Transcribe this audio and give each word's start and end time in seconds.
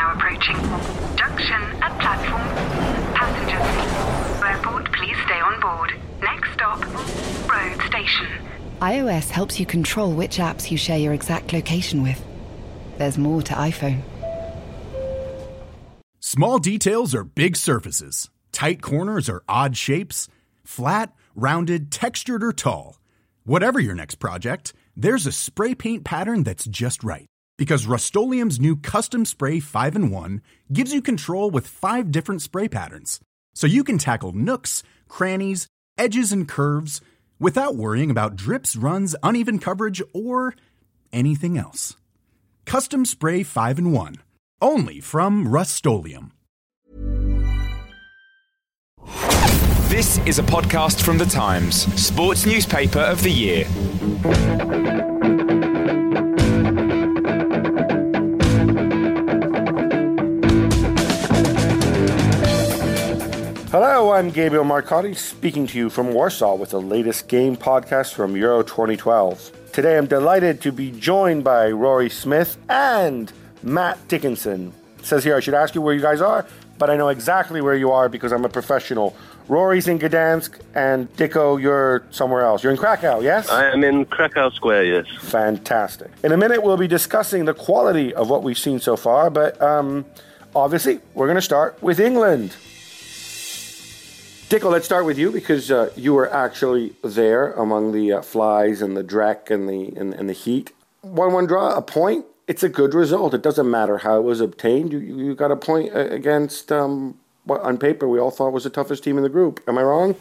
now 0.00 0.14
approaching. 0.14 0.56
Junction 1.14 1.60
at 1.84 1.92
platform. 2.00 2.48
Passengers. 3.14 4.42
Airport, 4.42 4.90
please 4.92 5.16
stay 5.26 5.40
on 5.40 5.60
board. 5.60 5.92
Next 6.22 6.52
stop, 6.54 6.80
road 7.52 7.86
station. 7.86 8.26
iOS 8.80 9.28
helps 9.28 9.60
you 9.60 9.66
control 9.66 10.12
which 10.12 10.38
apps 10.38 10.70
you 10.70 10.78
share 10.78 10.98
your 10.98 11.12
exact 11.12 11.52
location 11.52 12.02
with. 12.02 12.24
There's 12.96 13.18
more 13.18 13.42
to 13.42 13.52
iPhone. 13.52 14.00
Small 16.20 16.58
details 16.58 17.14
are 17.14 17.24
big 17.24 17.54
surfaces. 17.56 18.30
Tight 18.52 18.80
corners 18.80 19.28
are 19.28 19.42
odd 19.48 19.76
shapes. 19.76 20.28
Flat, 20.64 21.12
rounded, 21.34 21.90
textured, 21.90 22.42
or 22.42 22.52
tall. 22.52 22.98
Whatever 23.44 23.78
your 23.80 23.94
next 23.94 24.14
project, 24.14 24.72
there's 24.96 25.26
a 25.26 25.32
spray 25.32 25.74
paint 25.74 26.04
pattern 26.04 26.42
that's 26.42 26.64
just 26.64 27.04
right. 27.04 27.29
Because 27.60 27.86
Rust 27.86 28.16
new 28.16 28.74
Custom 28.74 29.26
Spray 29.26 29.60
5 29.60 29.94
in 29.94 30.10
1 30.10 30.40
gives 30.72 30.94
you 30.94 31.02
control 31.02 31.50
with 31.50 31.66
five 31.66 32.10
different 32.10 32.40
spray 32.40 32.68
patterns. 32.68 33.20
So 33.54 33.66
you 33.66 33.84
can 33.84 33.98
tackle 33.98 34.32
nooks, 34.32 34.82
crannies, 35.08 35.66
edges, 35.98 36.32
and 36.32 36.48
curves 36.48 37.02
without 37.38 37.76
worrying 37.76 38.10
about 38.10 38.34
drips, 38.34 38.76
runs, 38.76 39.14
uneven 39.22 39.58
coverage, 39.58 40.00
or 40.14 40.54
anything 41.12 41.58
else. 41.58 41.96
Custom 42.64 43.04
Spray 43.04 43.42
5 43.42 43.78
in 43.78 43.92
1. 43.92 44.14
Only 44.62 45.00
from 45.00 45.46
Rust 45.46 45.84
This 49.90 50.16
is 50.24 50.38
a 50.38 50.44
podcast 50.44 51.02
from 51.02 51.18
The 51.18 51.26
Times, 51.26 51.82
sports 52.02 52.46
newspaper 52.46 53.00
of 53.00 53.22
the 53.22 53.30
year. 53.30 53.66
Hello, 64.10 64.18
I'm 64.18 64.30
Gabriele 64.30 64.64
Marcotti, 64.64 65.16
speaking 65.16 65.68
to 65.68 65.78
you 65.78 65.88
from 65.88 66.12
Warsaw 66.12 66.56
with 66.56 66.70
the 66.70 66.80
latest 66.80 67.28
game 67.28 67.56
podcast 67.56 68.12
from 68.12 68.34
Euro 68.34 68.64
2012. 68.64 69.70
Today 69.72 69.96
I'm 69.96 70.06
delighted 70.06 70.60
to 70.62 70.72
be 70.72 70.90
joined 70.90 71.44
by 71.44 71.70
Rory 71.70 72.10
Smith 72.10 72.56
and 72.68 73.32
Matt 73.62 74.08
Dickinson. 74.08 74.72
It 74.98 75.06
says 75.06 75.22
here 75.22 75.36
I 75.36 75.38
should 75.38 75.54
ask 75.54 75.76
you 75.76 75.80
where 75.80 75.94
you 75.94 76.00
guys 76.00 76.20
are, 76.20 76.44
but 76.76 76.90
I 76.90 76.96
know 76.96 77.06
exactly 77.06 77.60
where 77.60 77.76
you 77.76 77.92
are 77.92 78.08
because 78.08 78.32
I'm 78.32 78.44
a 78.44 78.48
professional. 78.48 79.14
Rory's 79.46 79.86
in 79.86 80.00
Gdansk, 80.00 80.58
and 80.74 81.08
Dicko, 81.16 81.62
you're 81.62 82.04
somewhere 82.10 82.42
else. 82.42 82.64
You're 82.64 82.72
in 82.72 82.78
Krakow, 82.78 83.20
yes? 83.20 83.48
I 83.48 83.70
am 83.70 83.84
in 83.84 84.06
Krakow 84.06 84.50
Square, 84.50 84.86
yes. 84.86 85.06
Fantastic. 85.20 86.10
In 86.24 86.32
a 86.32 86.36
minute, 86.36 86.64
we'll 86.64 86.76
be 86.76 86.88
discussing 86.88 87.44
the 87.44 87.54
quality 87.54 88.12
of 88.12 88.28
what 88.28 88.42
we've 88.42 88.58
seen 88.58 88.80
so 88.80 88.96
far, 88.96 89.30
but 89.30 89.62
um, 89.62 90.04
obviously, 90.52 90.98
we're 91.14 91.28
going 91.28 91.36
to 91.36 91.42
start 91.42 91.80
with 91.80 92.00
England. 92.00 92.56
Dicko, 94.50 94.68
let's 94.68 94.84
start 94.84 95.04
with 95.04 95.16
you 95.16 95.30
because 95.30 95.70
uh, 95.70 95.92
you 95.94 96.12
were 96.12 96.28
actually 96.34 96.92
there 97.04 97.52
among 97.52 97.92
the 97.92 98.14
uh, 98.14 98.20
flies 98.20 98.82
and 98.82 98.96
the 98.96 99.04
dreck 99.04 99.48
and 99.48 99.68
the 99.68 99.96
and, 99.96 100.12
and 100.12 100.28
the 100.28 100.32
heat. 100.32 100.72
One 101.02 101.32
one 101.32 101.46
draw, 101.46 101.72
a 101.76 101.80
point. 101.80 102.24
It's 102.48 102.64
a 102.64 102.68
good 102.68 102.92
result. 102.92 103.32
It 103.32 103.42
doesn't 103.42 103.70
matter 103.70 103.98
how 103.98 104.18
it 104.18 104.22
was 104.22 104.40
obtained. 104.40 104.92
You 104.92 104.98
you 104.98 105.36
got 105.36 105.52
a 105.52 105.56
point 105.56 105.92
against 105.94 106.72
um, 106.72 107.16
what 107.44 107.60
on 107.60 107.78
paper 107.78 108.08
we 108.08 108.18
all 108.18 108.32
thought 108.32 108.52
was 108.52 108.64
the 108.64 108.70
toughest 108.70 109.04
team 109.04 109.16
in 109.16 109.22
the 109.22 109.28
group. 109.28 109.62
Am 109.68 109.78
I 109.78 109.82
wrong? 109.82 110.16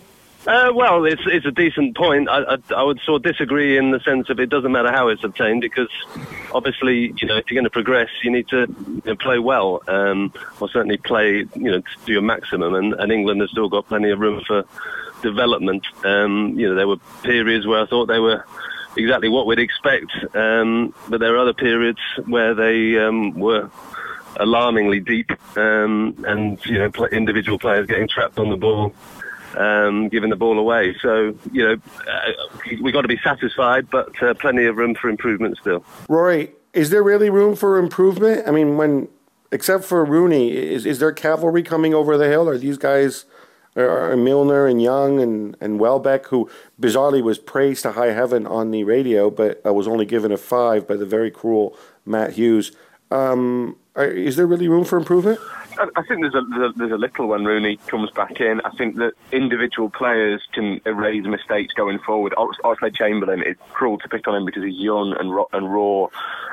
Uh, 0.47 0.71
well, 0.73 1.03
it's 1.03 1.21
it's 1.25 1.45
a 1.45 1.51
decent 1.51 1.97
point. 1.97 2.29
I, 2.29 2.41
I, 2.41 2.57
I 2.77 2.83
would 2.83 3.01
sort 3.01 3.17
of 3.25 3.31
disagree 3.31 3.77
in 3.77 3.91
the 3.91 3.99
sense 3.99 4.29
of 4.29 4.39
it 4.39 4.49
doesn't 4.49 4.71
matter 4.71 4.91
how 4.91 5.09
it's 5.09 5.23
obtained 5.23 5.61
because 5.61 5.89
obviously 6.53 7.13
you 7.17 7.27
know 7.27 7.35
if 7.35 7.51
you're 7.51 7.57
going 7.57 7.65
to 7.65 7.69
progress 7.69 8.07
you 8.23 8.31
need 8.31 8.47
to 8.47 8.59
you 8.59 9.01
know, 9.05 9.15
play 9.17 9.37
well 9.37 9.81
um, 9.89 10.33
or 10.61 10.69
certainly 10.69 10.95
play 10.95 11.45
you 11.55 11.71
know 11.71 11.79
to 11.79 12.05
do 12.05 12.13
your 12.13 12.21
maximum. 12.21 12.73
And, 12.73 12.93
and 12.93 13.11
England 13.11 13.41
has 13.41 13.49
still 13.51 13.67
got 13.67 13.87
plenty 13.89 14.11
of 14.11 14.19
room 14.19 14.41
for 14.47 14.63
development. 15.21 15.85
Um, 16.05 16.57
you 16.57 16.69
know 16.69 16.75
there 16.75 16.87
were 16.87 16.97
periods 17.21 17.67
where 17.67 17.81
I 17.81 17.85
thought 17.85 18.05
they 18.05 18.19
were 18.19 18.45
exactly 18.95 19.27
what 19.27 19.45
we'd 19.45 19.59
expect, 19.59 20.11
um, 20.33 20.93
but 21.09 21.19
there 21.19 21.35
are 21.35 21.39
other 21.39 21.53
periods 21.53 21.99
where 22.25 22.55
they 22.55 22.97
um, 22.97 23.33
were 23.37 23.69
alarmingly 24.37 25.01
deep, 25.01 25.31
um, 25.57 26.15
and 26.25 26.65
you 26.65 26.77
know 26.77 26.89
individual 27.11 27.59
players 27.59 27.87
getting 27.87 28.07
trapped 28.07 28.39
on 28.39 28.49
the 28.49 28.55
ball 28.57 28.93
um, 29.55 30.09
giving 30.09 30.29
the 30.29 30.35
ball 30.35 30.57
away. 30.59 30.95
So, 31.01 31.35
you 31.51 31.67
know, 31.67 31.75
uh, 32.07 32.31
we've 32.81 32.93
got 32.93 33.01
to 33.01 33.07
be 33.07 33.19
satisfied, 33.23 33.89
but 33.89 34.21
uh, 34.21 34.33
plenty 34.33 34.65
of 34.65 34.77
room 34.77 34.95
for 34.95 35.09
improvement 35.09 35.57
still. 35.57 35.83
Rory, 36.07 36.51
is 36.73 36.89
there 36.89 37.03
really 37.03 37.29
room 37.29 37.55
for 37.55 37.77
improvement? 37.77 38.47
I 38.47 38.51
mean, 38.51 38.77
when, 38.77 39.07
except 39.51 39.83
for 39.83 40.05
Rooney, 40.05 40.51
is, 40.51 40.85
is 40.85 40.99
there 40.99 41.11
cavalry 41.11 41.63
coming 41.63 41.93
over 41.93 42.17
the 42.17 42.27
hill? 42.27 42.47
Are 42.47 42.57
these 42.57 42.77
guys, 42.77 43.25
are 43.75 44.15
Milner 44.15 44.67
and 44.67 44.81
Young 44.81 45.19
and, 45.19 45.55
and 45.59 45.79
Welbeck, 45.79 46.27
who 46.27 46.49
bizarrely 46.79 47.23
was 47.23 47.39
praised 47.39 47.83
to 47.83 47.93
high 47.93 48.11
heaven 48.11 48.45
on 48.45 48.71
the 48.71 48.83
radio, 48.83 49.29
but 49.29 49.61
uh, 49.65 49.73
was 49.73 49.87
only 49.87 50.05
given 50.05 50.31
a 50.31 50.37
five 50.37 50.87
by 50.87 50.95
the 50.95 51.05
very 51.05 51.31
cruel 51.31 51.75
Matt 52.05 52.33
Hughes? 52.33 52.71
Um, 53.11 53.75
are, 53.95 54.05
is 54.05 54.35
there 54.35 54.45
really 54.45 54.67
room 54.67 54.85
for 54.85 54.97
improvement? 54.97 55.39
I 55.77 56.01
think 56.03 56.21
there's 56.21 56.35
a, 56.35 56.71
there's 56.75 56.91
a 56.91 56.97
little 56.97 57.27
when 57.27 57.45
Rooney 57.45 57.77
comes 57.87 58.09
back 58.11 58.41
in. 58.41 58.59
I 58.61 58.71
think 58.71 58.95
that 58.97 59.13
individual 59.31 59.89
players 59.89 60.41
can 60.53 60.81
erase 60.85 61.25
mistakes 61.25 61.73
going 61.73 61.99
forward. 61.99 62.33
Oxlade 62.37 62.95
Chamberlain, 62.95 63.43
it's 63.45 63.59
cruel 63.71 63.97
to 63.99 64.09
pick 64.09 64.27
on 64.27 64.35
him 64.35 64.45
because 64.45 64.63
he's 64.63 64.77
young 64.77 65.15
and 65.19 65.33
raw, 65.33 65.45
and 65.53 65.71
raw, 65.73 66.07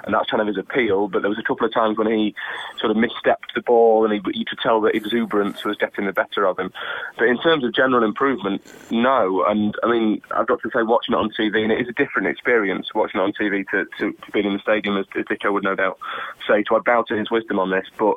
and 0.04 0.14
that's 0.14 0.30
kind 0.30 0.40
of 0.40 0.46
his 0.46 0.58
appeal. 0.58 1.08
But 1.08 1.22
there 1.22 1.28
was 1.28 1.38
a 1.38 1.42
couple 1.42 1.66
of 1.66 1.72
times 1.72 1.98
when 1.98 2.06
he 2.06 2.34
sort 2.78 2.90
of 2.90 2.96
misstepped 2.96 3.54
the 3.54 3.62
ball, 3.62 4.04
and 4.04 4.12
he, 4.12 4.20
you 4.38 4.44
could 4.44 4.58
tell 4.58 4.80
that 4.82 4.94
exuberance 4.94 5.64
was 5.64 5.76
getting 5.76 6.06
the 6.06 6.12
better 6.12 6.46
of 6.46 6.58
him. 6.58 6.72
But 7.18 7.28
in 7.28 7.38
terms 7.38 7.64
of 7.64 7.74
general 7.74 8.04
improvement, 8.04 8.62
no. 8.90 9.44
And 9.44 9.74
I 9.82 9.90
mean, 9.90 10.20
I've 10.30 10.46
got 10.46 10.60
to 10.62 10.70
say, 10.72 10.82
watching 10.82 11.14
it 11.14 11.18
on 11.18 11.30
TV, 11.30 11.62
and 11.62 11.72
it 11.72 11.80
is 11.80 11.88
a 11.88 11.92
different 11.92 12.28
experience 12.28 12.94
watching 12.94 13.20
it 13.20 13.24
on 13.24 13.32
TV 13.32 13.64
to, 13.70 13.86
to, 13.98 14.12
to 14.12 14.32
being 14.32 14.46
in 14.46 14.52
the 14.52 14.60
stadium, 14.60 14.96
as, 14.96 15.06
as 15.16 15.24
Dicko 15.24 15.52
would 15.52 15.64
no 15.64 15.74
doubt 15.74 15.98
say. 16.46 16.64
So 16.68 16.76
I 16.76 16.80
bow 16.80 17.02
to 17.08 17.16
his 17.16 17.30
wisdom 17.30 17.58
on 17.58 17.70
this, 17.70 17.86
but 17.98 18.16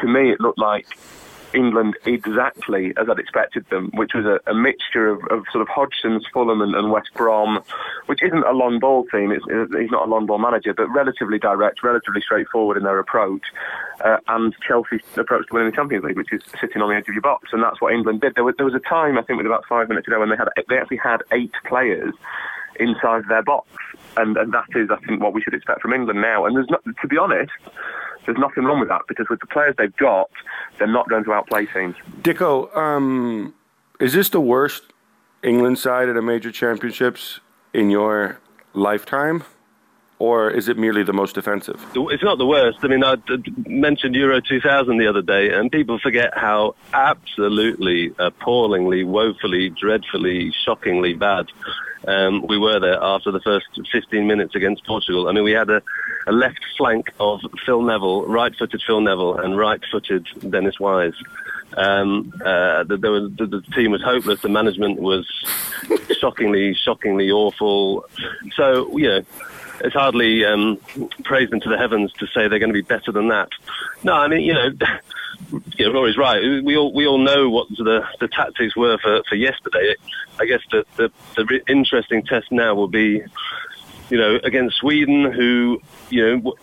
to 0.00 0.06
me, 0.08 0.23
it 0.30 0.40
looked 0.40 0.58
like 0.58 0.86
England 1.54 1.96
exactly 2.04 2.92
as 2.96 3.08
I'd 3.08 3.18
expected 3.18 3.64
them, 3.70 3.90
which 3.94 4.12
was 4.14 4.24
a, 4.26 4.40
a 4.50 4.54
mixture 4.54 5.08
of, 5.08 5.20
of, 5.30 5.44
sort 5.52 5.62
of 5.62 5.68
Hodgson's, 5.68 6.26
Fulham, 6.32 6.60
and, 6.60 6.74
and, 6.74 6.90
West 6.90 7.10
Brom, 7.14 7.62
which 8.06 8.22
isn't 8.22 8.44
a 8.44 8.52
long 8.52 8.78
ball 8.78 9.04
team. 9.06 9.30
It's, 9.30 9.44
he's 9.46 9.90
not 9.90 10.06
a 10.06 10.10
long 10.10 10.26
ball 10.26 10.38
manager, 10.38 10.74
but 10.74 10.88
relatively 10.88 11.38
direct, 11.38 11.82
relatively 11.82 12.20
straightforward 12.20 12.76
in 12.76 12.82
their 12.82 12.98
approach. 12.98 13.42
Uh, 14.04 14.18
and 14.28 14.54
Chelsea's 14.66 15.02
approach 15.16 15.46
to 15.48 15.54
winning 15.54 15.70
the 15.70 15.76
Champions 15.76 16.04
League, 16.04 16.16
which 16.16 16.32
is 16.32 16.42
sitting 16.60 16.82
on 16.82 16.90
the 16.90 16.96
edge 16.96 17.08
of 17.08 17.14
your 17.14 17.22
box, 17.22 17.50
and 17.52 17.62
that's 17.62 17.80
what 17.80 17.94
England 17.94 18.20
did. 18.20 18.34
There 18.34 18.44
was, 18.44 18.54
there 18.56 18.66
was 18.66 18.74
a 18.74 18.80
time, 18.80 19.16
I 19.18 19.22
think, 19.22 19.38
with 19.38 19.46
about 19.46 19.64
five 19.68 19.88
minutes 19.88 20.08
ago, 20.08 20.20
when 20.20 20.30
they 20.30 20.36
had 20.36 20.48
they 20.68 20.76
actually 20.76 20.98
had 20.98 21.22
eight 21.32 21.52
players 21.64 22.14
inside 22.80 23.22
their 23.28 23.42
box, 23.42 23.68
and, 24.16 24.36
and 24.36 24.52
that 24.52 24.66
is, 24.74 24.90
I 24.90 24.96
think, 25.06 25.22
what 25.22 25.32
we 25.32 25.42
should 25.42 25.54
expect 25.54 25.82
from 25.82 25.92
England 25.92 26.20
now. 26.20 26.46
And 26.46 26.56
there's 26.56 26.70
not, 26.70 26.82
to 26.84 27.08
be 27.08 27.18
honest 27.18 27.52
there's 28.26 28.38
nothing 28.38 28.64
wrong 28.64 28.80
with 28.80 28.88
that 28.88 29.02
because 29.08 29.26
with 29.28 29.40
the 29.40 29.46
players 29.46 29.74
they've 29.78 29.96
got, 29.96 30.30
they're 30.78 30.86
not 30.86 31.08
going 31.08 31.24
to 31.24 31.32
outplay 31.32 31.66
teams. 31.66 31.96
Dicko, 32.22 32.74
um, 32.76 33.54
is 34.00 34.12
this 34.12 34.28
the 34.30 34.40
worst 34.40 34.84
England 35.42 35.78
side 35.78 36.08
at 36.08 36.14
the 36.14 36.22
major 36.22 36.50
championships 36.50 37.40
in 37.72 37.90
your 37.90 38.40
lifetime? 38.72 39.44
Or 40.20 40.48
is 40.48 40.68
it 40.68 40.78
merely 40.78 41.02
the 41.02 41.12
most 41.12 41.34
defensive? 41.34 41.84
It's 41.94 42.22
not 42.22 42.38
the 42.38 42.46
worst. 42.46 42.78
I 42.82 42.86
mean, 42.86 43.02
I 43.02 43.16
mentioned 43.66 44.14
Euro 44.14 44.40
2000 44.40 44.96
the 44.96 45.08
other 45.08 45.22
day, 45.22 45.52
and 45.52 45.70
people 45.72 45.98
forget 45.98 46.32
how 46.38 46.76
absolutely, 46.92 48.14
appallingly, 48.18 49.02
woefully, 49.02 49.70
dreadfully, 49.70 50.54
shockingly 50.64 51.14
bad 51.14 51.46
um, 52.06 52.46
we 52.46 52.58
were 52.58 52.80
there 52.80 53.02
after 53.02 53.30
the 53.30 53.40
first 53.40 53.66
15 53.92 54.26
minutes 54.26 54.54
against 54.54 54.84
Portugal. 54.84 55.28
I 55.28 55.32
mean, 55.32 55.44
we 55.44 55.52
had 55.52 55.70
a, 55.70 55.82
a 56.26 56.32
left 56.32 56.60
flank 56.76 57.12
of 57.20 57.40
Phil 57.64 57.82
Neville, 57.82 58.26
right-footed 58.26 58.82
Phil 58.86 59.00
Neville, 59.00 59.38
and 59.38 59.56
right-footed 59.56 60.26
Dennis 60.50 60.78
Wise. 60.78 61.14
Um, 61.76 62.32
uh, 62.40 62.84
the, 62.84 62.96
the, 62.96 63.46
the, 63.46 63.60
team 63.74 63.90
was 63.90 64.02
hopeless. 64.02 64.40
The 64.42 64.48
management 64.48 65.00
was 65.00 65.26
shockingly, 66.20 66.74
shockingly 66.74 67.30
awful. 67.30 68.04
So, 68.54 68.96
you 68.96 69.08
know, 69.08 69.24
it's 69.80 69.94
hardly 69.94 70.44
um, 70.44 70.78
praise 71.24 71.50
them 71.50 71.60
to 71.60 71.68
the 71.68 71.78
heavens 71.78 72.12
to 72.14 72.26
say 72.28 72.48
they're 72.48 72.60
going 72.60 72.72
to 72.72 72.74
be 72.74 72.82
better 72.82 73.10
than 73.10 73.28
that. 73.28 73.48
No, 74.04 74.12
I 74.12 74.28
mean, 74.28 74.42
you 74.42 74.54
know, 74.54 74.70
you 75.76 75.86
know, 75.86 75.92
Rory's 75.92 76.16
right. 76.16 76.40
We 76.64 76.76
all 76.76 76.92
we 76.92 77.06
all 77.06 77.18
know 77.18 77.50
what 77.50 77.68
the 77.70 78.06
the 78.20 78.28
tactics 78.28 78.76
were 78.76 78.98
for, 78.98 79.22
for 79.28 79.34
yesterday. 79.34 79.94
I 80.38 80.46
guess 80.46 80.60
the, 80.70 80.84
the 80.96 81.12
the 81.36 81.60
interesting 81.68 82.24
test 82.24 82.50
now 82.50 82.74
will 82.74 82.88
be, 82.88 83.22
you 84.10 84.18
know, 84.18 84.38
against 84.42 84.76
Sweden, 84.76 85.32
who 85.32 85.80
you 86.10 86.40
know 86.40 86.54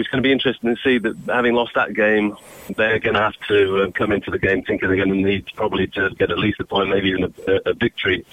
is 0.00 0.08
going 0.08 0.22
to 0.22 0.26
be 0.26 0.32
interesting 0.32 0.74
to 0.74 0.82
see 0.82 0.98
that 0.98 1.16
having 1.26 1.54
lost 1.54 1.72
that 1.74 1.94
game, 1.94 2.36
they're 2.76 2.98
going 2.98 3.14
to 3.14 3.20
have 3.20 3.38
to 3.48 3.82
uh, 3.82 3.90
come 3.92 4.12
into 4.12 4.30
the 4.30 4.38
game 4.38 4.62
thinking 4.62 4.88
they're 4.88 4.96
going 4.96 5.08
to 5.08 5.14
need 5.14 5.46
probably 5.54 5.86
to 5.88 6.10
get 6.10 6.30
at 6.30 6.38
least 6.38 6.60
a 6.60 6.64
point, 6.64 6.90
maybe 6.90 7.08
even 7.08 7.24
a, 7.24 7.70
a 7.70 7.74
victory 7.74 8.24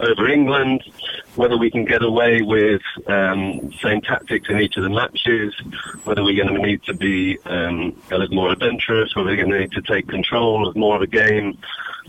over 0.00 0.28
England. 0.28 0.82
Whether 1.36 1.56
we 1.56 1.70
can 1.70 1.84
get 1.84 2.02
away 2.02 2.42
with 2.42 2.82
um, 3.06 3.72
same 3.82 4.00
tactics 4.00 4.48
in 4.48 4.60
each 4.60 4.76
of 4.76 4.82
the 4.82 4.90
matches, 4.90 5.54
whether 6.04 6.22
we're 6.22 6.42
going 6.42 6.54
to 6.54 6.66
need 6.66 6.82
to 6.84 6.94
be 6.94 7.38
um, 7.46 8.00
a 8.10 8.18
little 8.18 8.34
more 8.34 8.52
adventurous, 8.52 9.14
whether 9.14 9.30
we're 9.30 9.36
going 9.36 9.50
to 9.50 9.60
need 9.60 9.72
to 9.72 9.82
take 9.82 10.08
control 10.08 10.66
of 10.68 10.76
more 10.76 10.96
of 10.96 11.02
a 11.02 11.06
game. 11.06 11.56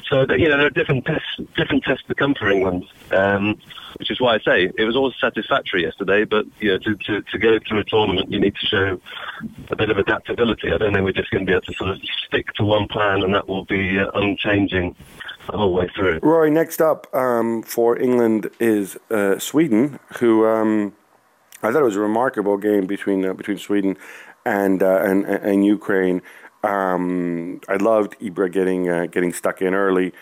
So 0.09 0.25
that, 0.25 0.39
you 0.39 0.49
know 0.49 0.57
there 0.57 0.67
are 0.67 0.71
different 0.71 1.05
tests, 1.05 1.39
different 1.55 1.83
tests 1.83 2.03
to 2.07 2.15
come 2.15 2.35
for 2.35 2.49
England. 2.49 2.85
Um, 3.11 3.57
which 3.97 4.11
is 4.11 4.19
why 4.19 4.35
I 4.35 4.39
say 4.39 4.71
it 4.77 4.83
was 4.85 4.95
always 4.95 5.13
satisfactory 5.19 5.83
yesterday. 5.83 6.23
But 6.25 6.45
you 6.59 6.71
know, 6.71 6.77
to, 6.79 6.95
to, 6.95 7.21
to 7.21 7.37
go 7.37 7.59
through 7.67 7.79
a 7.79 7.83
tournament, 7.83 8.31
you 8.31 8.39
need 8.39 8.55
to 8.55 8.65
show 8.65 9.01
a 9.69 9.75
bit 9.75 9.89
of 9.89 9.97
adaptability. 9.97 10.71
I 10.71 10.77
don't 10.77 10.93
think 10.93 11.03
we're 11.03 11.11
just 11.11 11.31
going 11.31 11.45
to 11.45 11.49
be 11.49 11.53
able 11.53 11.61
to 11.61 11.73
sort 11.73 11.89
of 11.91 12.01
stick 12.27 12.53
to 12.53 12.63
one 12.63 12.87
plan, 12.87 13.23
and 13.23 13.33
that 13.33 13.47
will 13.47 13.65
be 13.65 13.99
uh, 13.99 14.09
unchanging 14.15 14.95
the 15.47 15.57
whole 15.57 15.73
way 15.73 15.89
through. 15.95 16.19
Rory, 16.21 16.51
next 16.51 16.81
up 16.81 17.13
um, 17.13 17.63
for 17.63 17.97
England 17.97 18.49
is 18.59 18.97
uh, 19.11 19.37
Sweden, 19.39 19.99
who 20.19 20.45
um, 20.45 20.93
I 21.61 21.71
thought 21.71 21.81
it 21.81 21.85
was 21.85 21.95
a 21.95 22.01
remarkable 22.01 22.57
game 22.57 22.85
between 22.85 23.25
uh, 23.25 23.33
between 23.33 23.57
Sweden 23.57 23.97
and 24.45 24.81
uh, 24.81 24.99
and 25.03 25.25
and 25.25 25.65
Ukraine. 25.65 26.21
Um, 26.63 27.61
I 27.67 27.75
loved 27.75 28.17
Ibra 28.19 28.51
getting 28.51 28.89
uh, 28.89 29.05
getting 29.07 29.33
stuck 29.33 29.61
in 29.61 29.73
early 29.73 30.13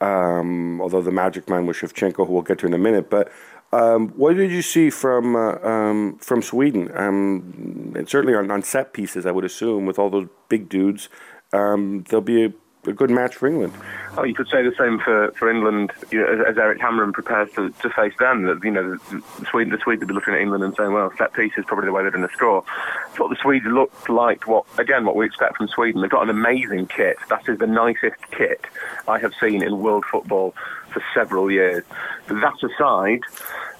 um, 0.00 0.80
although 0.80 1.02
the 1.02 1.10
magic 1.10 1.48
man 1.48 1.66
was 1.66 1.76
Shevchenko, 1.76 2.26
who 2.26 2.32
we'll 2.32 2.42
get 2.42 2.58
to 2.60 2.66
in 2.66 2.74
a 2.74 2.78
minute. 2.78 3.08
But 3.08 3.32
um, 3.72 4.08
what 4.10 4.36
did 4.36 4.50
you 4.50 4.62
see 4.62 4.90
from 4.90 5.36
uh, 5.36 5.58
um, 5.62 6.18
from 6.18 6.42
Sweden? 6.42 6.90
Um, 6.94 7.92
and 7.96 8.08
certainly 8.08 8.34
on, 8.34 8.50
on 8.50 8.62
set 8.62 8.92
pieces, 8.92 9.26
I 9.26 9.30
would 9.30 9.44
assume, 9.44 9.86
with 9.86 9.98
all 9.98 10.10
those 10.10 10.28
big 10.48 10.68
dudes, 10.68 11.08
um, 11.52 12.04
there'll 12.08 12.22
be 12.22 12.44
a 12.44 12.52
a 12.86 12.92
good 12.92 13.10
match 13.10 13.36
for 13.36 13.46
England. 13.46 13.72
Oh, 14.16 14.24
you 14.24 14.34
could 14.34 14.48
say 14.48 14.62
the 14.62 14.74
same 14.78 14.98
for, 14.98 15.32
for 15.32 15.50
England 15.50 15.92
you 16.10 16.20
know, 16.20 16.26
as, 16.26 16.52
as, 16.52 16.58
Erik 16.58 16.80
Hamrén 16.80 17.12
prepares 17.12 17.50
to, 17.52 17.70
to 17.70 17.90
face 17.90 18.14
them. 18.18 18.44
That 18.44 18.62
you 18.62 18.70
know 18.70 18.96
the, 18.96 19.22
the 19.40 19.46
Sweden 19.46 19.72
the 19.72 19.78
Swedes 19.78 20.00
would 20.00 20.08
be 20.08 20.14
looking 20.14 20.34
at 20.34 20.40
England 20.40 20.64
and 20.64 20.74
saying, 20.76 20.92
well, 20.92 21.12
set 21.18 21.32
piece 21.34 21.52
is 21.56 21.64
probably 21.66 21.86
the 21.86 21.92
way 21.92 22.02
they're 22.02 22.10
going 22.10 22.26
to 22.26 22.34
score. 22.34 22.64
It's 23.10 23.18
what 23.18 23.30
the 23.30 23.36
Swedes 23.36 23.66
looked 23.66 24.08
like. 24.08 24.46
What 24.46 24.64
again? 24.78 25.04
What 25.04 25.16
we 25.16 25.26
expect 25.26 25.56
from 25.56 25.68
Sweden. 25.68 26.00
They've 26.00 26.10
got 26.10 26.22
an 26.22 26.30
amazing 26.30 26.86
kit. 26.86 27.16
That 27.28 27.48
is 27.48 27.58
the 27.58 27.66
nicest 27.66 28.30
kit 28.30 28.64
I 29.08 29.18
have 29.18 29.32
seen 29.40 29.62
in 29.62 29.80
world 29.80 30.04
football 30.04 30.54
for 30.96 31.04
several 31.12 31.50
years. 31.50 31.84
But 32.26 32.40
that 32.40 32.54
aside, 32.62 33.20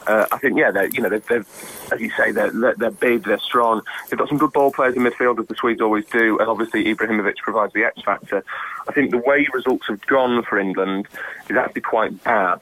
uh, 0.07 0.27
I 0.31 0.39
think 0.39 0.59
yeah, 0.59 0.71
they're 0.71 0.89
you 0.89 1.01
know 1.01 1.09
they're, 1.09 1.21
they're 1.21 1.47
as 1.93 2.01
you 2.01 2.11
say 2.11 2.31
they're, 2.31 2.51
they're, 2.51 2.75
they're 2.75 2.91
big, 2.91 3.25
they're 3.25 3.39
strong. 3.39 3.81
They've 4.09 4.19
got 4.19 4.29
some 4.29 4.39
good 4.39 4.53
ball 4.53 4.71
players 4.71 4.97
in 4.97 5.03
midfield 5.03 5.41
as 5.41 5.47
the 5.47 5.55
Swedes 5.55 5.81
always 5.81 6.05
do, 6.07 6.39
and 6.39 6.49
obviously 6.49 6.85
Ibrahimovic 6.85 7.37
provides 7.39 7.73
the 7.73 7.85
X 7.85 8.03
factor. 8.03 8.45
I 8.89 8.93
think 8.93 9.11
the 9.11 9.19
way 9.19 9.49
results 9.53 9.87
have 9.89 10.07
gone 10.07 10.43
for 10.43 10.59
England 10.59 11.09
is 11.49 11.57
actually 11.57 11.83
quite 11.83 12.23
bad. 12.23 12.59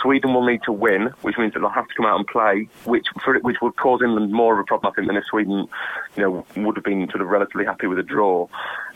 Sweden 0.00 0.34
will 0.34 0.44
need 0.44 0.62
to 0.64 0.72
win, 0.72 1.06
which 1.22 1.38
means 1.38 1.54
that 1.54 1.60
they'll 1.60 1.70
have 1.70 1.88
to 1.88 1.94
come 1.94 2.04
out 2.04 2.18
and 2.18 2.26
play, 2.26 2.68
which 2.84 3.06
for, 3.24 3.38
which 3.38 3.62
would 3.62 3.74
cause 3.76 4.02
England 4.02 4.32
more 4.32 4.52
of 4.52 4.60
a 4.60 4.64
problem, 4.64 4.92
I 4.92 4.94
think, 4.94 5.06
than 5.06 5.16
if 5.16 5.24
Sweden, 5.24 5.66
you 6.14 6.22
know, 6.22 6.46
would 6.56 6.76
have 6.76 6.84
been 6.84 7.08
sort 7.08 7.22
of 7.22 7.28
relatively 7.28 7.64
happy 7.64 7.86
with 7.86 7.98
a 7.98 8.02
draw. 8.02 8.46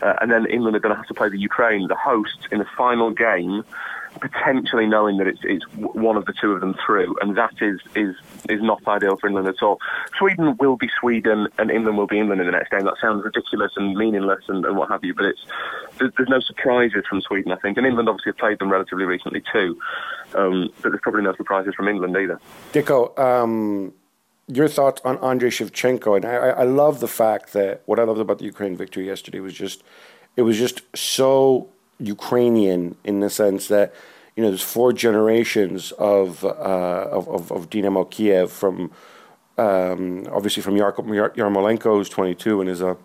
Uh, 0.03 0.13
and 0.21 0.31
then 0.31 0.45
England 0.45 0.75
are 0.75 0.79
going 0.79 0.93
to 0.93 0.97
have 0.97 1.07
to 1.07 1.15
play 1.15 1.29
the 1.29 1.39
Ukraine, 1.39 1.87
the 1.87 1.95
hosts, 1.95 2.45
in 2.51 2.59
the 2.59 2.67
final 2.77 3.09
game 3.09 3.63
potentially 4.19 4.85
knowing 4.87 5.17
that 5.17 5.27
it's, 5.27 5.39
it's 5.43 5.65
one 5.75 6.17
of 6.17 6.25
the 6.25 6.33
two 6.33 6.51
of 6.51 6.61
them 6.61 6.75
through, 6.85 7.15
and 7.21 7.37
that 7.37 7.53
is, 7.61 7.79
is, 7.95 8.15
is 8.49 8.61
not 8.61 8.85
ideal 8.87 9.17
for 9.17 9.27
England 9.27 9.47
at 9.47 9.61
all. 9.61 9.79
Sweden 10.17 10.57
will 10.57 10.77
be 10.77 10.89
Sweden, 10.99 11.47
and 11.57 11.71
England 11.71 11.97
will 11.97 12.07
be 12.07 12.19
England 12.19 12.41
in 12.41 12.47
the 12.47 12.51
next 12.51 12.71
game. 12.71 12.83
That 12.85 12.95
sounds 13.01 13.23
ridiculous 13.23 13.71
and 13.75 13.95
meaningless 13.95 14.43
and, 14.47 14.65
and 14.65 14.77
what 14.77 14.89
have 14.89 15.03
you, 15.03 15.13
but 15.13 15.25
it's 15.25 15.45
there's, 15.97 16.11
there's, 16.17 16.29
no 16.29 16.39
surprises 16.39 17.03
from 17.09 17.21
Sweden, 17.21 17.51
I 17.51 17.57
think, 17.57 17.77
and 17.77 17.85
England 17.85 18.09
obviously 18.09 18.31
have 18.31 18.37
played 18.37 18.59
them 18.59 18.71
relatively 18.71 19.05
recently 19.05 19.43
too, 19.51 19.77
um, 20.35 20.69
but 20.81 20.89
there's 20.89 21.01
probably 21.01 21.23
no 21.23 21.35
surprises 21.35 21.73
from 21.75 21.87
England 21.87 22.15
either. 22.17 22.39
Dicko, 22.73 23.17
um, 23.17 23.93
your 24.47 24.67
thoughts 24.67 25.01
on 25.05 25.17
Andrei 25.19 25.49
Shevchenko, 25.49 26.17
and 26.17 26.25
I, 26.25 26.49
I 26.49 26.63
love 26.63 26.99
the 26.99 27.07
fact 27.07 27.53
that 27.53 27.83
what 27.85 27.99
I 27.99 28.03
loved 28.03 28.19
about 28.19 28.39
the 28.39 28.45
Ukraine 28.45 28.75
victory 28.75 29.05
yesterday 29.05 29.39
was 29.39 29.53
just 29.53 29.83
it 30.35 30.43
was 30.43 30.57
just 30.57 30.81
so 30.95 31.69
Ukrainian 31.99 32.95
in 33.03 33.19
the 33.19 33.29
sense 33.29 33.67
that 33.67 33.93
you 34.35 34.43
know 34.43 34.49
there's 34.49 34.61
four 34.61 34.93
generations 34.93 35.91
of 35.93 36.45
uh, 36.45 36.49
of, 36.49 37.27
of, 37.27 37.51
of 37.51 37.69
Dynamo 37.69 38.05
Kiev 38.05 38.51
from 38.51 38.91
um, 39.57 40.25
obviously 40.31 40.63
from 40.63 40.75
Yarmolenko 40.75 41.95
who's 41.95 42.09
22 42.09 42.61
and 42.61 42.69
is 42.69 42.81
a 42.81 42.97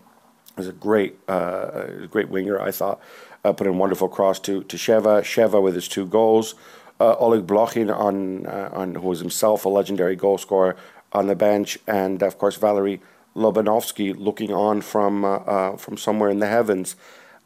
is 0.57 0.67
a 0.67 0.73
great 0.73 1.17
uh, 1.27 2.07
great 2.09 2.29
winger 2.29 2.59
I 2.59 2.71
thought 2.71 3.01
uh, 3.43 3.53
put 3.53 3.67
in 3.67 3.77
wonderful 3.77 4.07
cross 4.07 4.39
to 4.41 4.63
to 4.63 4.77
Sheva. 4.77 5.21
Sheva 5.21 5.61
with 5.61 5.75
his 5.75 5.87
two 5.87 6.05
goals. 6.05 6.55
Uh, 6.99 7.15
Oleg 7.17 7.45
Blokhin 7.45 7.93
on 7.93 8.47
uh, 8.47 8.69
on 8.71 8.95
who 8.95 9.07
was 9.07 9.19
himself 9.19 9.65
a 9.65 9.69
legendary 9.69 10.15
goal 10.15 10.37
scorer 10.37 10.75
on 11.11 11.27
the 11.27 11.35
bench. 11.35 11.77
And 11.85 12.23
of 12.23 12.37
course 12.37 12.55
Valery 12.55 13.01
Lobanovsky 13.35 14.15
looking 14.17 14.53
on 14.53 14.81
from 14.81 15.25
uh, 15.25 15.75
from 15.75 15.97
somewhere 15.97 16.29
in 16.29 16.39
the 16.39 16.47
heavens. 16.47 16.95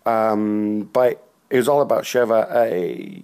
Um, 0.06 0.90
but 0.94 1.29
it 1.50 1.58
was 1.58 1.68
all 1.68 1.82
about 1.82 2.04
Sheva. 2.04 2.50
Uh, 2.50 3.24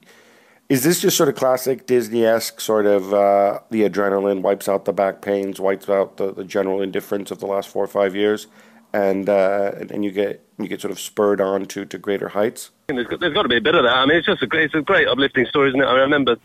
is 0.68 0.84
this 0.84 1.02
just 1.02 1.16
sort 1.16 1.30
of 1.30 1.36
classic 1.36 1.86
Disney-esque 1.86 2.60
sort 2.60 2.88
of 2.88 3.14
uh, 3.14 3.60
the 3.70 3.88
adrenaline 3.88 4.42
wipes 4.42 4.68
out 4.68 4.86
the 4.86 4.94
back 4.94 5.22
pains, 5.22 5.60
wipes 5.60 5.88
out 5.90 6.18
the, 6.18 6.34
the 6.34 6.44
general 6.44 6.82
indifference 6.82 7.30
of 7.30 7.40
the 7.40 7.46
last 7.46 7.70
four 7.70 7.84
or 7.84 7.88
five 7.88 8.16
years, 8.16 8.48
and 8.96 9.28
uh, 9.28 9.74
and 9.90 10.06
you 10.06 10.12
get 10.12 10.42
you 10.58 10.70
get 10.70 10.80
sort 10.80 10.92
of 10.92 11.00
spurred 11.00 11.42
on 11.42 11.66
to, 11.66 11.84
to 11.84 11.98
greater 11.98 12.30
heights? 12.30 12.72
There's 12.88 13.08
got, 13.08 13.20
there's 13.20 13.34
got 13.34 13.44
to 13.44 13.50
be 13.50 13.58
a 13.58 13.62
bit 13.62 13.76
of 13.76 13.84
that. 13.84 13.94
I 13.94 14.06
mean, 14.06 14.16
it's 14.16 14.26
just 14.26 14.42
a 14.42 14.48
great, 14.48 14.66
it's 14.66 14.76
a 14.76 14.82
great 14.82 15.06
uplifting 15.06 15.46
story, 15.48 15.70
isn't 15.70 15.82
it? 15.82 15.86
I 15.86 15.96
remember 15.96 16.38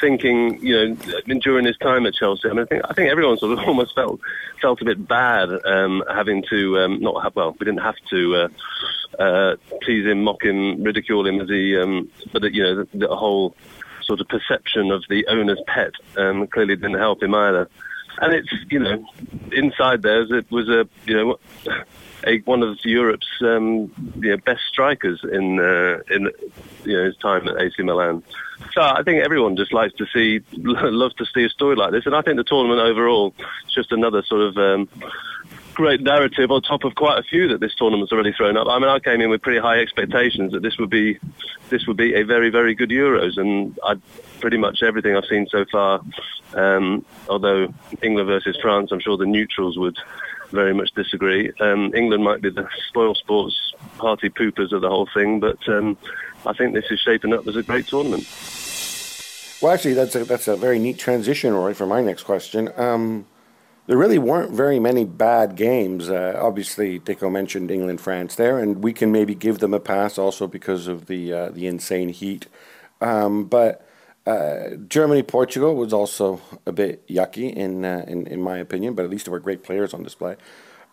thinking, 0.00 0.60
you 0.64 0.94
know, 0.94 1.38
during 1.40 1.64
his 1.66 1.76
time 1.78 2.06
at 2.06 2.14
Chelsea, 2.14 2.48
I 2.48 2.52
mean, 2.52 2.60
I 2.60 2.64
think, 2.66 2.82
I 2.88 2.92
think 2.92 3.10
everyone 3.10 3.36
sort 3.38 3.58
of 3.58 3.64
almost 3.66 3.96
felt 3.96 4.20
felt 4.62 4.80
a 4.80 4.84
bit 4.84 5.08
bad 5.08 5.48
um, 5.64 6.04
having 6.08 6.44
to 6.50 6.78
um, 6.78 7.00
not 7.00 7.20
have. 7.24 7.34
Well, 7.34 7.56
we 7.58 7.64
didn't 7.64 7.82
have 7.82 7.96
to 8.10 8.36
uh, 8.36 8.48
uh, 9.20 9.56
tease 9.84 10.06
him, 10.06 10.22
mock 10.22 10.44
him, 10.44 10.84
ridicule 10.84 11.26
him 11.26 11.40
as 11.40 11.48
he, 11.48 11.76
um, 11.76 12.08
but 12.32 12.44
you 12.54 12.62
know, 12.62 12.84
the, 12.84 12.88
the, 12.96 13.16
whole 13.16 13.56
sort 14.04 14.20
of 14.20 14.28
perception 14.28 14.92
of 14.92 15.02
the 15.08 15.26
owner's 15.26 15.60
pet 15.66 15.94
um, 16.16 16.46
clearly 16.46 16.76
didn't 16.76 16.98
help 16.98 17.24
him 17.24 17.34
either. 17.34 17.68
And 18.20 18.34
it's 18.34 18.52
you 18.70 18.80
know, 18.80 19.06
inside 19.52 20.02
there 20.02 20.22
it 20.34 20.50
was 20.50 20.68
a 20.68 20.88
you 21.06 21.16
know 21.16 21.38
a, 22.26 22.38
one 22.40 22.62
of 22.62 22.78
Europe's 22.84 23.28
um, 23.40 23.92
you 24.16 24.30
know, 24.30 24.36
best 24.38 24.62
strikers 24.68 25.20
in 25.24 25.60
uh, 25.60 26.00
in 26.10 26.30
you 26.84 26.96
know, 26.96 27.04
his 27.04 27.16
time 27.16 27.46
at 27.48 27.60
AC 27.60 27.82
Milan. 27.82 28.22
So 28.72 28.82
I 28.82 29.02
think 29.02 29.22
everyone 29.22 29.56
just 29.56 29.72
likes 29.72 29.94
to 29.94 30.06
see, 30.06 30.40
loves 30.56 31.14
to 31.14 31.26
see 31.26 31.44
a 31.44 31.48
story 31.48 31.76
like 31.76 31.92
this, 31.92 32.06
and 32.06 32.14
I 32.14 32.22
think 32.22 32.36
the 32.36 32.44
tournament 32.44 32.80
overall 32.80 33.34
is 33.66 33.74
just 33.74 33.92
another 33.92 34.22
sort 34.22 34.42
of 34.42 34.58
um, 34.58 34.88
great 35.78 36.00
narrative 36.00 36.50
on 36.50 36.60
top 36.60 36.82
of 36.82 36.96
quite 36.96 37.20
a 37.20 37.22
few 37.22 37.46
that 37.46 37.60
this 37.60 37.72
tournament's 37.76 38.10
already 38.10 38.32
thrown 38.32 38.56
up. 38.56 38.66
I 38.66 38.80
mean, 38.80 38.88
I 38.88 38.98
came 38.98 39.20
in 39.20 39.30
with 39.30 39.42
pretty 39.42 39.60
high 39.60 39.78
expectations 39.78 40.52
that 40.52 40.60
this 40.60 40.76
would 40.76 40.90
be 40.90 41.20
this 41.70 41.86
would 41.86 41.96
be 41.96 42.14
a 42.14 42.24
very 42.24 42.50
very 42.50 42.74
good 42.74 42.90
Euros, 42.90 43.38
and 43.38 43.78
I 43.84 43.94
pretty 44.40 44.56
much 44.56 44.82
everything 44.82 45.16
I've 45.16 45.26
seen 45.26 45.46
so 45.46 45.64
far. 45.70 46.00
Um, 46.54 47.04
although 47.28 47.72
England 48.02 48.26
versus 48.26 48.58
France, 48.60 48.90
I'm 48.90 48.98
sure 48.98 49.16
the 49.16 49.24
neutrals 49.24 49.78
would 49.78 49.96
very 50.50 50.74
much 50.74 50.90
disagree. 50.96 51.52
Um, 51.60 51.94
England 51.94 52.24
might 52.24 52.42
be 52.42 52.50
the 52.50 52.68
spoil 52.88 53.14
sports 53.14 53.72
party 53.98 54.30
poopers 54.30 54.72
of 54.72 54.80
the 54.80 54.88
whole 54.88 55.08
thing, 55.14 55.38
but 55.38 55.60
um, 55.68 55.96
I 56.44 56.54
think 56.54 56.74
this 56.74 56.90
is 56.90 56.98
shaping 56.98 57.32
up 57.32 57.46
as 57.46 57.54
a 57.54 57.62
great 57.62 57.86
tournament. 57.86 58.26
Well, 59.62 59.72
actually, 59.72 59.94
that's 59.94 60.16
a, 60.16 60.24
that's 60.24 60.48
a 60.48 60.56
very 60.56 60.80
neat 60.80 60.98
transition, 60.98 61.54
Roy, 61.54 61.72
for 61.72 61.86
my 61.86 62.00
next 62.00 62.24
question. 62.24 62.68
Um, 62.76 63.26
there 63.88 63.96
really 63.96 64.18
weren't 64.18 64.52
very 64.52 64.78
many 64.78 65.06
bad 65.06 65.56
games. 65.56 66.10
Uh, 66.10 66.38
obviously, 66.38 67.00
Dicko 67.00 67.32
mentioned 67.32 67.70
England, 67.70 68.02
France 68.02 68.34
there, 68.34 68.58
and 68.58 68.84
we 68.84 68.92
can 68.92 69.10
maybe 69.10 69.34
give 69.34 69.58
them 69.58 69.72
a 69.72 69.80
pass 69.80 70.18
also 70.18 70.46
because 70.46 70.88
of 70.88 71.06
the 71.06 71.32
uh, 71.32 71.48
the 71.48 71.66
insane 71.66 72.10
heat. 72.10 72.46
Um, 73.00 73.46
but 73.46 73.88
uh, 74.26 74.76
Germany, 74.88 75.22
Portugal 75.22 75.74
was 75.74 75.94
also 75.94 76.42
a 76.66 76.72
bit 76.72 77.06
yucky 77.08 77.50
in, 77.50 77.86
uh, 77.86 78.04
in 78.06 78.26
in 78.26 78.42
my 78.42 78.58
opinion, 78.58 78.92
but 78.92 79.06
at 79.06 79.10
least 79.10 79.24
there 79.24 79.32
were 79.32 79.40
great 79.40 79.62
players 79.62 79.94
on 79.94 80.02
display. 80.02 80.36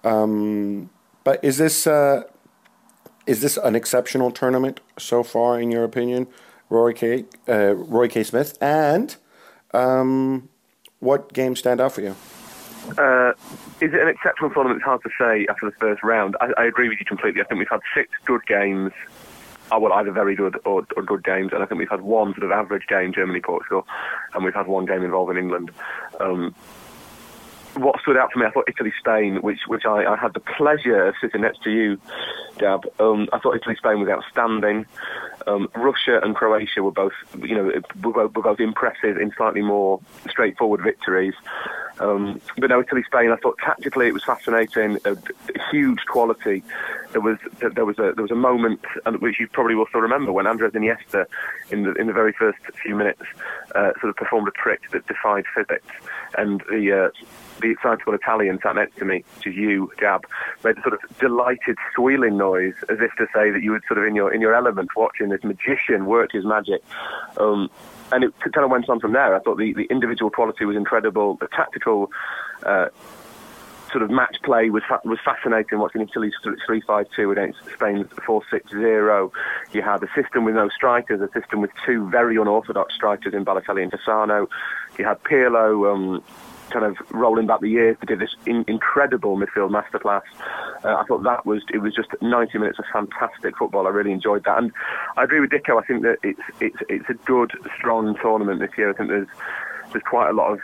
Um, 0.06 0.90
but 1.25 1.44
is 1.44 1.58
this 1.58 1.86
uh, 1.86 2.24
is 3.28 3.42
this 3.42 3.58
an 3.58 3.75
exceptional 3.75 4.32
tournament 4.32 4.80
so 4.98 5.22
far, 5.22 5.60
in 5.60 5.70
your 5.70 5.84
opinion, 5.84 6.28
Rory 6.70 6.94
K. 6.94 7.25
Uh, 7.46 7.75
Roy 7.75 8.08
K. 8.08 8.24
Smith? 8.24 8.58
And 8.62 9.18
um, 9.74 10.48
what 11.00 11.34
games 11.34 11.60
stand 11.60 11.82
out 11.82 11.92
for 11.92 12.00
you? 12.00 12.16
Uh, 12.98 13.34
is 13.82 13.94
it 13.94 14.00
an 14.01 14.08
exceptional 14.08 14.50
tournament? 14.51 14.77
It's 14.77 14.86
hard 14.86 15.01
to 15.04 15.10
say 15.20 15.48
after 15.50 15.65
the 15.70 15.75
first 15.80 16.04
round. 16.04 16.36
I, 16.39 16.50
I, 16.58 16.65
agree 16.65 16.88
with 16.88 17.00
you 17.00 17.06
completely. 17.06 17.42
I 17.42 17.46
think 17.46 17.60
we've 17.60 17.68
had 17.70 17.82
six 17.94 18.10
good 18.25 18.46
games 18.46 18.92
are 19.72 19.80
well 19.80 19.94
either 19.94 20.12
very 20.12 20.36
good 20.36 20.60
or, 20.65 20.86
or, 20.96 21.04
good 21.04 21.24
games, 21.24 21.51
and 21.51 21.63
I 21.63 21.65
think 21.65 21.80
we've 21.80 21.89
had 21.89 22.01
one 22.01 22.34
sort 22.34 22.44
of 22.44 22.51
average 22.51 22.88
game, 22.88 23.12
Germany 23.13 23.42
Portugal, 23.42 23.88
and 24.34 24.46
we've 24.46 24.54
had 24.54 24.68
one 24.68 24.86
game 24.86 25.04
involving 25.04 25.38
England. 25.38 25.72
Um, 26.20 26.54
what 27.77 28.00
stood 28.01 28.15
out 28.15 28.32
for 28.32 28.39
me, 28.39 28.46
I 28.46 28.51
thought 28.51 28.65
Italy 28.68 28.94
Spain, 29.00 29.38
which 29.42 29.60
which 29.68 29.86
I, 29.86 30.06
I, 30.06 30.15
had 30.15 30.34
the 30.34 30.39
pleasure 30.39 31.08
of 31.08 31.15
sitting 31.20 31.42
next 31.42 31.62
to 31.63 31.72
you, 31.72 32.00
Gab. 32.58 32.86
Um, 33.00 33.27
I 33.34 33.39
thought 33.39 33.56
Italy 33.56 33.75
Spain 33.75 34.00
was 34.00 34.10
outstanding. 34.10 34.86
Um, 35.48 35.68
Russia 35.75 36.20
and 36.24 36.36
Croatia 36.36 36.84
were 36.84 36.92
both, 36.92 37.13
you 37.38 37.56
know, 37.56 37.82
were 38.01 38.30
both 38.30 38.60
impressive 38.60 39.18
in 39.18 39.32
slightly 39.36 39.62
more 39.62 40.00
straightforward 40.30 40.82
victories. 40.82 41.34
Um, 42.00 42.42
but 42.58 42.70
no, 42.70 42.82
Italy 42.82 43.04
Spain, 43.06 43.32
I 43.32 43.38
thought 43.38 43.58
tactically 43.58 44.08
it 44.08 44.14
was 44.14 44.24
fascinating, 44.24 44.98
a, 45.06 45.18
huge 45.72 46.00
quality. 46.08 46.64
There 47.12 47.22
was 47.22 47.38
there 47.60 47.86
was 47.86 47.98
a 47.98 48.12
there 48.14 48.24
was 48.24 48.32
a 48.32 48.36
moment 48.36 48.82
which 49.20 49.40
you 49.40 49.48
probably 49.48 49.75
will 49.75 49.88
still 49.88 50.02
remember 50.02 50.32
when 50.32 50.48
Andres 50.48 50.74
Iniesta, 50.74 51.25
in 51.72 51.84
the 51.84 51.94
in 51.94 52.08
the 52.08 52.14
very 52.14 52.34
first 52.34 52.60
few 52.84 52.96
minutes, 52.96 53.22
uh, 53.74 53.92
sort 54.00 54.10
of 54.10 54.16
performed 54.16 54.48
a 54.48 54.52
trick 54.52 54.82
that 54.92 55.08
defied 55.08 55.46
physics, 55.56 55.94
and 56.38 56.62
the 56.70 57.06
uh, 57.06 57.25
the 57.62 57.72
excitable 57.72 58.14
Italian 58.14 58.60
sat 58.62 58.75
next 58.75 58.98
to 58.98 59.06
me, 59.06 59.24
is 59.46 59.56
you, 59.56 59.92
Gab, 59.98 60.25
made 60.64 60.78
a 60.78 60.82
sort 60.82 60.94
of 60.94 61.18
delighted 61.20 61.78
squealing 61.92 62.38
noise, 62.38 62.74
as 62.90 63.00
if 63.00 63.12
to 63.18 63.28
say 63.34 63.50
that 63.50 63.64
you 63.64 63.72
were 63.72 63.82
sort 63.88 63.98
of 63.98 64.06
in 64.06 64.16
your 64.16 64.34
in 64.34 64.42
your 64.42 64.54
element, 64.54 64.90
watching 64.96 65.30
this 65.30 65.44
magician 65.44 66.06
work 66.06 66.32
his 66.34 66.46
magic. 66.46 66.84
Um, 67.38 67.70
and 68.12 68.24
it 68.24 68.34
kind 68.40 68.64
of 68.64 68.70
went 68.70 68.90
on 68.90 69.00
from 69.00 69.14
there. 69.14 69.36
I 69.36 69.40
thought 69.40 69.58
the, 69.58 69.74
the 69.74 69.86
individual 69.86 70.30
quality 70.30 70.66
was 70.66 70.78
incredible. 70.78 71.36
The 71.36 71.48
tactical 71.48 72.12
uh, 72.64 72.88
sort 73.92 74.04
of 74.04 74.10
match 74.12 74.38
play 74.44 74.70
was 74.70 74.84
fa- 74.88 75.02
was 75.04 75.20
fascinating. 75.24 75.80
Watching 75.80 76.02
Italy's 76.02 76.34
three 76.66 76.82
five 76.82 77.08
two 77.16 77.32
against 77.32 77.60
Spain's 77.74 78.08
four 78.26 78.42
six 78.52 78.70
zero. 78.72 79.32
You 79.72 79.82
had 79.82 80.04
a 80.04 80.10
system 80.14 80.44
with 80.46 80.56
no 80.56 80.70
strikers, 80.70 81.22
a 81.22 81.32
system 81.40 81.62
with 81.62 81.72
two 81.86 82.10
very 82.10 82.36
unorthodox 82.36 82.94
strikers 82.94 83.34
in 83.34 83.46
Balotelli 83.46 83.84
and 83.84 83.92
Cassano. 83.92 84.48
You 84.98 85.06
had 85.06 85.24
Pirlo. 85.24 85.94
Um, 85.94 86.24
kind 86.70 86.86
of 86.86 86.98
rolling 87.12 87.48
back 87.48 87.62
the 87.62 87.70
years 87.70 87.98
to 88.00 88.06
give 88.06 88.20
this 88.20 88.36
in- 88.46 88.66
incredible 88.68 89.38
midfield 89.38 89.72
masterclass. 89.72 90.24
Uh, 90.84 90.96
I 90.96 91.04
thought 91.06 91.24
that 91.24 91.46
was 91.46 91.64
it 91.74 91.80
was 91.80 91.94
just 91.94 92.10
90 92.22 92.58
minutes 92.58 92.80
of 92.80 92.86
fantastic 92.92 93.58
football. 93.58 93.88
I 93.88 93.90
really 93.90 94.12
enjoyed 94.12 94.44
that, 94.46 94.58
and 94.58 94.72
I 95.18 95.24
agree 95.24 95.40
with 95.40 95.50
Dicko. 95.50 95.82
I 95.82 95.86
think 95.86 96.04
that 96.04 96.18
it's 96.24 96.42
it's 96.60 96.78
it's 96.90 97.10
a 97.10 97.14
good, 97.26 97.52
strong 97.78 98.16
tournament 98.22 98.60
this 98.60 98.72
year. 98.78 98.90
I 98.90 98.94
think 98.94 99.10
there's 99.10 99.28
there's 99.92 100.04
quite 100.04 100.30
a 100.30 100.34
lot 100.34 100.52
of 100.52 100.60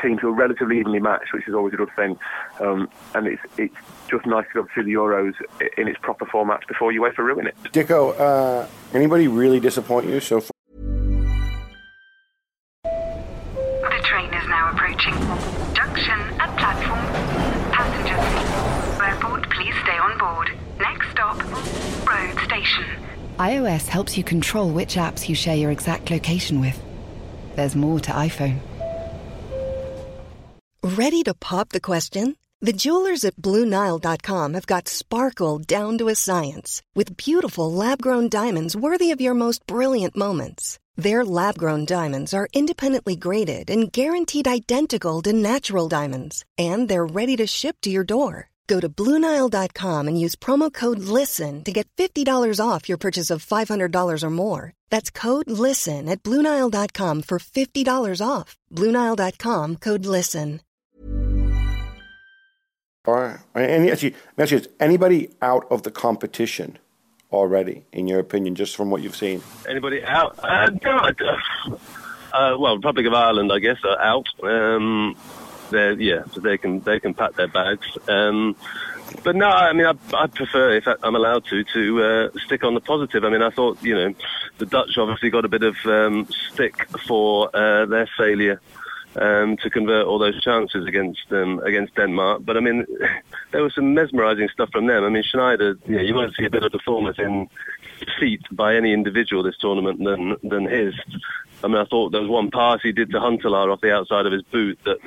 teams 0.00 0.20
who 0.20 0.28
are 0.28 0.34
relatively 0.34 0.78
evenly 0.78 1.00
matched, 1.00 1.32
which 1.32 1.46
is 1.46 1.54
always 1.54 1.74
a 1.74 1.76
good 1.76 1.90
thing. 1.96 2.18
Um, 2.60 2.88
and 3.14 3.26
it's 3.26 3.42
it's 3.58 3.74
just 4.08 4.26
nice 4.26 4.46
to 4.52 4.62
be 4.62 4.68
through 4.72 4.84
the 4.84 4.92
Euros 4.92 5.34
in 5.76 5.88
its 5.88 5.98
proper 6.00 6.26
format 6.26 6.66
before 6.66 6.92
you 6.92 7.02
wait 7.02 7.14
for 7.14 7.24
ruin 7.24 7.46
it. 7.46 7.56
Dicko, 7.72 8.18
uh, 8.18 8.66
anybody 8.94 9.28
really 9.28 9.60
disappoint 9.60 10.06
you 10.06 10.20
so 10.20 10.40
far? 10.40 10.59
iOS 23.40 23.86
helps 23.86 24.18
you 24.18 24.22
control 24.22 24.70
which 24.70 24.96
apps 24.96 25.26
you 25.26 25.34
share 25.34 25.56
your 25.56 25.70
exact 25.70 26.10
location 26.10 26.60
with. 26.60 26.78
There's 27.56 27.74
more 27.74 27.98
to 28.00 28.12
iPhone. 28.12 28.58
Ready 30.82 31.22
to 31.22 31.32
pop 31.32 31.70
the 31.70 31.80
question? 31.80 32.36
The 32.60 32.74
jewelers 32.74 33.24
at 33.24 33.36
BlueNile.com 33.36 34.52
have 34.52 34.66
got 34.66 34.88
sparkle 34.88 35.58
down 35.58 35.96
to 35.96 36.08
a 36.08 36.14
science 36.14 36.82
with 36.94 37.16
beautiful 37.16 37.72
lab 37.72 38.02
grown 38.02 38.28
diamonds 38.28 38.76
worthy 38.76 39.10
of 39.12 39.20
your 39.22 39.32
most 39.32 39.66
brilliant 39.66 40.14
moments. 40.14 40.78
Their 40.96 41.24
lab 41.24 41.56
grown 41.56 41.86
diamonds 41.86 42.34
are 42.34 42.48
independently 42.52 43.16
graded 43.16 43.70
and 43.70 43.90
guaranteed 43.90 44.46
identical 44.46 45.22
to 45.22 45.32
natural 45.32 45.88
diamonds, 45.88 46.44
and 46.58 46.86
they're 46.86 47.06
ready 47.06 47.36
to 47.36 47.46
ship 47.46 47.76
to 47.82 47.90
your 47.90 48.04
door. 48.04 48.49
Go 48.70 48.78
to 48.78 48.88
Bluenile.com 48.88 50.06
and 50.06 50.20
use 50.24 50.36
promo 50.36 50.72
code 50.72 51.00
LISTEN 51.00 51.64
to 51.64 51.72
get 51.72 51.88
$50 51.96 52.24
off 52.64 52.88
your 52.88 52.98
purchase 52.98 53.28
of 53.28 53.44
$500 53.44 54.22
or 54.22 54.30
more. 54.30 54.72
That's 54.90 55.10
code 55.10 55.50
LISTEN 55.50 56.08
at 56.08 56.22
Bluenile.com 56.22 57.22
for 57.22 57.38
$50 57.40 58.22
off. 58.24 58.56
Bluenile.com 58.72 59.76
code 59.76 60.06
LISTEN. 60.06 60.60
All 63.06 63.14
right. 63.14 63.40
And 63.56 63.90
actually, 63.90 64.14
actually, 64.38 64.58
is 64.58 64.68
anybody 64.78 65.30
out 65.42 65.66
of 65.68 65.82
the 65.82 65.90
competition 65.90 66.78
already, 67.32 67.86
in 67.92 68.06
your 68.06 68.20
opinion, 68.20 68.54
just 68.54 68.76
from 68.76 68.90
what 68.90 69.02
you've 69.02 69.16
seen? 69.16 69.42
Anybody 69.68 70.04
out? 70.04 70.38
Uh, 70.44 70.70
no, 70.84 71.10
uh, 72.32 72.56
well, 72.56 72.76
Republic 72.76 73.06
of 73.06 73.14
Ireland, 73.14 73.50
I 73.52 73.58
guess, 73.58 73.78
are 73.84 74.00
out. 74.00 74.28
Um, 74.44 75.16
they're, 75.70 75.92
yeah, 75.92 76.24
so 76.32 76.40
they 76.40 76.58
can 76.58 76.80
they 76.80 77.00
can 77.00 77.14
pack 77.14 77.34
their 77.34 77.48
bags. 77.48 77.86
Um, 78.08 78.56
but 79.24 79.36
no, 79.36 79.48
I 79.48 79.72
mean, 79.72 79.86
I, 79.86 79.94
I 80.14 80.26
prefer, 80.26 80.76
if 80.76 80.86
I'm 81.02 81.14
allowed 81.14 81.44
to, 81.46 81.64
to 81.64 82.02
uh, 82.02 82.38
stick 82.44 82.62
on 82.62 82.74
the 82.74 82.80
positive. 82.80 83.24
I 83.24 83.30
mean, 83.30 83.42
I 83.42 83.50
thought, 83.50 83.82
you 83.82 83.94
know, 83.94 84.14
the 84.58 84.66
Dutch 84.66 84.96
obviously 84.98 85.30
got 85.30 85.44
a 85.44 85.48
bit 85.48 85.62
of 85.62 85.76
um, 85.84 86.28
stick 86.52 86.86
for 87.06 87.50
uh, 87.54 87.86
their 87.86 88.08
failure 88.16 88.60
um, 89.16 89.56
to 89.58 89.70
convert 89.70 90.06
all 90.06 90.18
those 90.18 90.40
chances 90.42 90.86
against 90.86 91.32
um, 91.32 91.60
against 91.60 91.94
Denmark. 91.94 92.42
But 92.44 92.56
I 92.56 92.60
mean, 92.60 92.86
there 93.52 93.62
was 93.62 93.74
some 93.74 93.94
mesmerising 93.94 94.48
stuff 94.52 94.70
from 94.70 94.86
them. 94.86 95.04
I 95.04 95.08
mean, 95.08 95.24
Sneijder, 95.24 95.78
you, 95.86 95.98
you 96.00 96.14
won't 96.14 96.34
see 96.36 96.44
a 96.44 96.50
better 96.50 96.70
performance 96.70 97.18
in 97.18 97.48
defeat 97.98 98.42
by 98.52 98.76
any 98.76 98.92
individual 98.92 99.42
this 99.42 99.58
tournament 99.58 100.02
than 100.02 100.36
than 100.42 100.66
his. 100.66 100.94
I 101.62 101.68
mean, 101.68 101.76
I 101.76 101.84
thought 101.84 102.12
there 102.12 102.20
was 102.20 102.30
one 102.30 102.50
pass 102.50 102.80
he 102.82 102.92
did 102.92 103.10
to 103.10 103.18
Huntelaar 103.18 103.72
off 103.72 103.80
the 103.80 103.92
outside 103.92 104.26
of 104.26 104.32
his 104.32 104.42
boot 104.42 104.78
that 104.84 104.98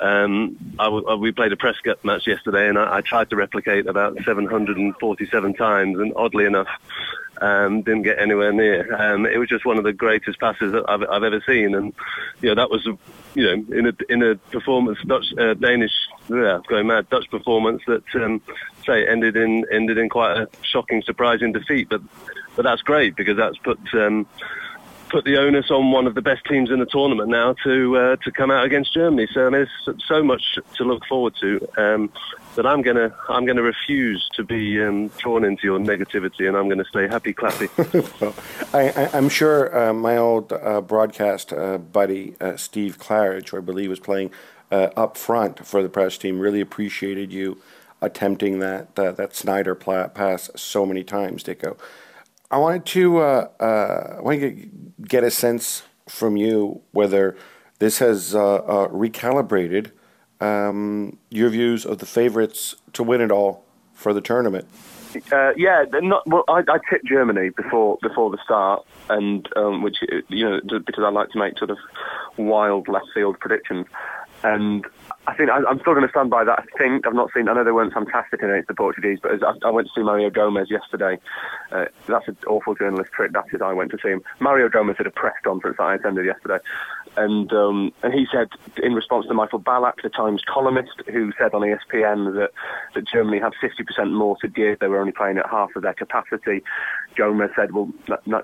um, 0.00 0.56
I, 0.78 1.14
we 1.14 1.32
played 1.32 1.52
a 1.52 1.56
press 1.56 1.76
match 2.02 2.26
yesterday, 2.26 2.68
and 2.68 2.78
I, 2.78 2.96
I, 2.96 3.00
tried 3.00 3.30
to 3.30 3.36
replicate 3.36 3.86
about 3.86 4.16
747 4.24 5.54
times, 5.54 5.98
and 5.98 6.12
oddly 6.16 6.44
enough, 6.44 6.68
um, 7.40 7.82
didn't 7.82 8.02
get 8.02 8.18
anywhere 8.18 8.52
near. 8.52 8.94
Um, 8.94 9.26
it 9.26 9.38
was 9.38 9.48
just 9.48 9.64
one 9.64 9.78
of 9.78 9.84
the 9.84 9.92
greatest 9.92 10.38
passes 10.38 10.72
that 10.72 10.84
I've, 10.88 11.02
I've, 11.02 11.22
ever 11.22 11.42
seen, 11.46 11.74
and 11.74 11.94
you 12.42 12.50
know 12.50 12.54
that 12.56 12.70
was, 12.70 12.84
you 13.34 13.42
know, 13.42 13.76
in 13.76 13.86
a 13.86 13.92
in 14.10 14.22
a 14.22 14.34
performance 14.36 14.98
Dutch 15.06 15.26
uh, 15.38 15.54
Danish, 15.54 15.92
yeah, 16.28 16.60
going 16.68 16.86
mad 16.86 17.08
Dutch 17.08 17.30
performance 17.30 17.82
that 17.86 18.04
um, 18.16 18.42
say 18.84 19.06
ended 19.06 19.36
in 19.36 19.64
ended 19.72 19.96
in 19.96 20.08
quite 20.08 20.36
a 20.36 20.48
shocking, 20.62 21.02
surprising 21.02 21.52
defeat, 21.52 21.88
but 21.88 22.02
but 22.54 22.62
that's 22.62 22.82
great 22.82 23.16
because 23.16 23.36
that's 23.36 23.58
put 23.58 23.78
um, 23.94 24.26
put 25.16 25.24
the 25.24 25.38
onus 25.38 25.70
on 25.70 25.92
one 25.92 26.06
of 26.06 26.14
the 26.14 26.20
best 26.20 26.44
teams 26.44 26.70
in 26.70 26.78
the 26.78 26.84
tournament 26.84 27.30
now 27.30 27.54
to 27.64 27.96
uh, 27.96 28.16
to 28.16 28.30
come 28.30 28.50
out 28.50 28.66
against 28.66 28.92
Germany. 28.92 29.26
So 29.32 29.46
I 29.46 29.48
mean, 29.48 29.66
there's 29.86 30.04
so 30.06 30.22
much 30.22 30.58
to 30.74 30.84
look 30.84 31.06
forward 31.06 31.34
to. 31.40 31.66
Um, 31.78 32.12
that 32.54 32.66
I'm 32.66 32.82
gonna 32.82 33.14
I'm 33.30 33.46
gonna 33.46 33.62
refuse 33.62 34.28
to 34.34 34.44
be 34.44 34.82
um, 34.82 35.08
drawn 35.16 35.42
into 35.42 35.62
your 35.64 35.78
negativity, 35.78 36.46
and 36.46 36.54
I'm 36.54 36.68
gonna 36.68 36.84
stay 36.84 37.08
happy 37.08 37.32
clappy. 37.32 37.70
well, 38.20 38.34
I, 38.74 39.16
am 39.16 39.30
sure 39.30 39.88
uh, 39.88 39.94
my 39.94 40.18
old 40.18 40.52
uh, 40.52 40.82
broadcast 40.82 41.50
uh, 41.50 41.78
buddy 41.78 42.34
uh, 42.38 42.56
Steve 42.56 42.98
Claridge, 42.98 43.48
who 43.48 43.56
I 43.56 43.60
believe 43.60 43.88
was 43.88 44.00
playing 44.00 44.32
uh, 44.70 44.88
up 44.96 45.16
front 45.16 45.66
for 45.66 45.82
the 45.82 45.88
press 45.88 46.18
team, 46.18 46.40
really 46.40 46.60
appreciated 46.60 47.32
you 47.32 47.58
attempting 48.02 48.58
that 48.58 48.96
that 48.96 49.16
Sneijder 49.16 50.12
pass 50.14 50.50
so 50.56 50.84
many 50.84 51.04
times, 51.04 51.42
Dicko. 51.42 51.78
I 52.50 52.58
wanted 52.58 52.86
to 52.86 53.18
uh, 53.18 53.48
uh, 53.60 54.20
I 54.24 54.36
to 54.36 54.50
get, 54.50 55.08
get, 55.08 55.24
a 55.24 55.30
sense 55.30 55.82
from 56.08 56.36
you 56.36 56.82
whether 56.92 57.36
this 57.78 57.98
has 57.98 58.34
uh, 58.34 58.56
uh, 58.56 58.88
recalibrated 58.88 59.90
um, 60.40 61.18
your 61.30 61.48
views 61.50 61.84
of 61.84 61.98
the 61.98 62.06
favorites 62.06 62.76
to 62.92 63.02
win 63.02 63.20
it 63.20 63.30
all 63.30 63.64
for 63.94 64.12
the 64.12 64.20
tournament. 64.20 64.68
Uh, 65.32 65.52
yeah, 65.56 65.84
not, 65.92 66.26
well, 66.26 66.44
I, 66.48 66.58
I, 66.68 66.78
tipped 66.90 67.06
Germany 67.06 67.48
before 67.50 67.96
before 68.02 68.30
the 68.30 68.38
start, 68.44 68.84
and 69.08 69.48
um, 69.56 69.82
which 69.82 69.96
you 70.28 70.48
know 70.48 70.60
because 70.78 71.04
I 71.04 71.08
like 71.08 71.30
to 71.30 71.38
make 71.38 71.58
sort 71.58 71.70
of 71.70 71.78
wild 72.36 72.86
left 72.86 73.06
field 73.14 73.40
predictions, 73.40 73.86
and 74.42 74.84
I 75.26 75.34
think 75.34 75.50
I, 75.50 75.58
am 75.58 75.80
still 75.80 75.94
going 75.94 76.06
to 76.06 76.10
stand 76.10 76.30
by 76.30 76.44
that. 76.44 76.60
I 76.60 76.78
think 76.78 77.06
I've 77.06 77.14
not 77.14 77.30
seen. 77.34 77.48
I 77.48 77.54
know 77.54 77.64
they 77.64 77.72
weren't 77.72 77.92
fantastic 77.92 78.42
against 78.42 78.68
the 78.68 78.74
Portuguese, 78.74 79.18
but 79.20 79.42
I, 79.42 79.54
I, 79.64 79.70
went 79.70 79.88
to 79.88 79.92
see 79.94 80.02
Mario 80.02 80.30
Gomez 80.30 80.70
yesterday. 80.70 81.18
Uh, 81.72 81.86
that's 82.06 82.28
an 82.28 82.36
awful 82.46 82.74
journalist 82.74 83.10
trick. 83.12 83.32
That 83.32 83.46
is, 83.52 83.60
I 83.60 83.72
went 83.72 83.90
to 83.90 83.98
see 84.02 84.10
him. 84.10 84.22
Mario 84.40 84.68
Gomez 84.68 84.96
did 84.96 85.06
a 85.06 85.10
press 85.10 85.34
conference 85.42 85.78
that 85.78 85.82
I 85.82 85.94
attended 85.96 86.26
yesterday, 86.26 86.58
and 87.16 87.52
um, 87.52 87.92
and 88.02 88.14
he 88.14 88.26
said 88.32 88.48
in 88.82 88.94
response 88.94 89.26
to 89.26 89.34
Michael 89.34 89.60
Ballack, 89.60 90.02
the 90.02 90.10
Times 90.10 90.42
columnist, 90.46 91.02
who 91.12 91.32
said 91.38 91.54
on 91.54 91.62
ESPN 91.62 92.34
that 92.34 92.50
that 92.94 93.08
Germany 93.08 93.40
had 93.40 93.52
50% 93.62 94.12
more 94.12 94.36
to 94.40 94.48
give. 94.48 94.78
They 94.78 94.88
were 94.88 95.00
only 95.00 95.12
playing 95.12 95.38
at 95.38 95.50
half 95.50 95.74
of 95.74 95.82
their 95.82 95.94
capacity. 95.94 96.62
Gomez 97.16 97.50
said, 97.56 97.72
"Well, 97.72 97.90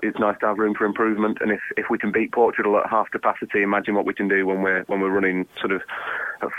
it's 0.01 0.19
nice 0.19 0.39
to 0.41 0.47
have 0.47 0.57
room 0.57 0.75
for 0.75 0.85
improvement, 0.85 1.37
and 1.39 1.51
if 1.51 1.61
if 1.77 1.85
we 1.89 1.97
can 1.97 2.11
beat 2.11 2.33
Portugal 2.33 2.77
at 2.77 2.89
half 2.89 3.09
capacity, 3.11 3.63
imagine 3.63 3.95
what 3.95 4.05
we 4.05 4.13
can 4.13 4.27
do 4.27 4.45
when 4.45 4.61
we're 4.61 4.83
when 4.87 4.99
we're 4.99 5.11
running 5.11 5.47
sort 5.59 5.71
of 5.71 5.81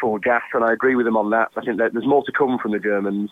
full 0.01 0.19
gas." 0.19 0.43
And 0.53 0.65
I 0.65 0.73
agree 0.73 0.95
with 0.95 1.07
him 1.07 1.17
on 1.17 1.31
that. 1.31 1.51
I 1.57 1.61
think 1.63 1.79
that 1.79 1.93
there's 1.93 2.07
more 2.07 2.25
to 2.25 2.33
come 2.33 2.59
from 2.59 2.73
the 2.73 2.79
Germans. 2.79 3.31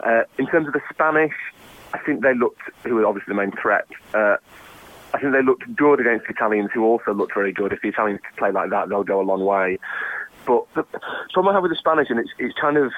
Uh, 0.00 0.22
in 0.38 0.46
terms 0.46 0.66
of 0.66 0.72
the 0.72 0.82
Spanish, 0.90 1.34
I 1.94 1.98
think 1.98 2.22
they 2.22 2.34
looked, 2.34 2.62
who 2.84 2.96
were 2.96 3.06
obviously 3.06 3.32
the 3.32 3.40
main 3.40 3.52
threat. 3.52 3.86
Uh, 4.14 4.36
I 5.14 5.18
think 5.18 5.32
they 5.32 5.42
looked 5.42 5.74
good 5.74 6.00
against 6.00 6.26
the 6.26 6.32
Italians, 6.32 6.70
who 6.72 6.84
also 6.84 7.14
looked 7.14 7.34
very 7.34 7.52
good. 7.52 7.72
If 7.72 7.80
the 7.80 7.88
Italians 7.88 8.20
play 8.36 8.50
like 8.50 8.70
that, 8.70 8.88
they'll 8.88 9.04
go 9.04 9.20
a 9.20 9.22
long 9.22 9.44
way. 9.44 9.78
But 10.46 10.66
the 10.74 10.84
problem 11.32 11.48
I 11.48 11.54
have 11.54 11.62
with 11.62 11.72
the 11.72 11.76
Spanish, 11.76 12.10
and 12.10 12.18
it's, 12.18 12.30
it's 12.38 12.58
kind 12.58 12.76
of 12.76 12.92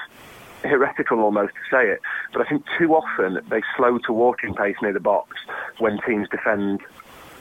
heretical 0.63 1.19
almost 1.19 1.53
to 1.53 1.75
say 1.75 1.89
it, 1.89 2.01
but 2.33 2.45
I 2.45 2.49
think 2.49 2.65
too 2.77 2.93
often 2.93 3.39
they 3.49 3.61
slow 3.75 3.97
to 3.99 4.13
walking 4.13 4.53
pace 4.53 4.75
near 4.81 4.93
the 4.93 4.99
box 4.99 5.37
when 5.79 5.99
teams 6.05 6.29
defend 6.29 6.81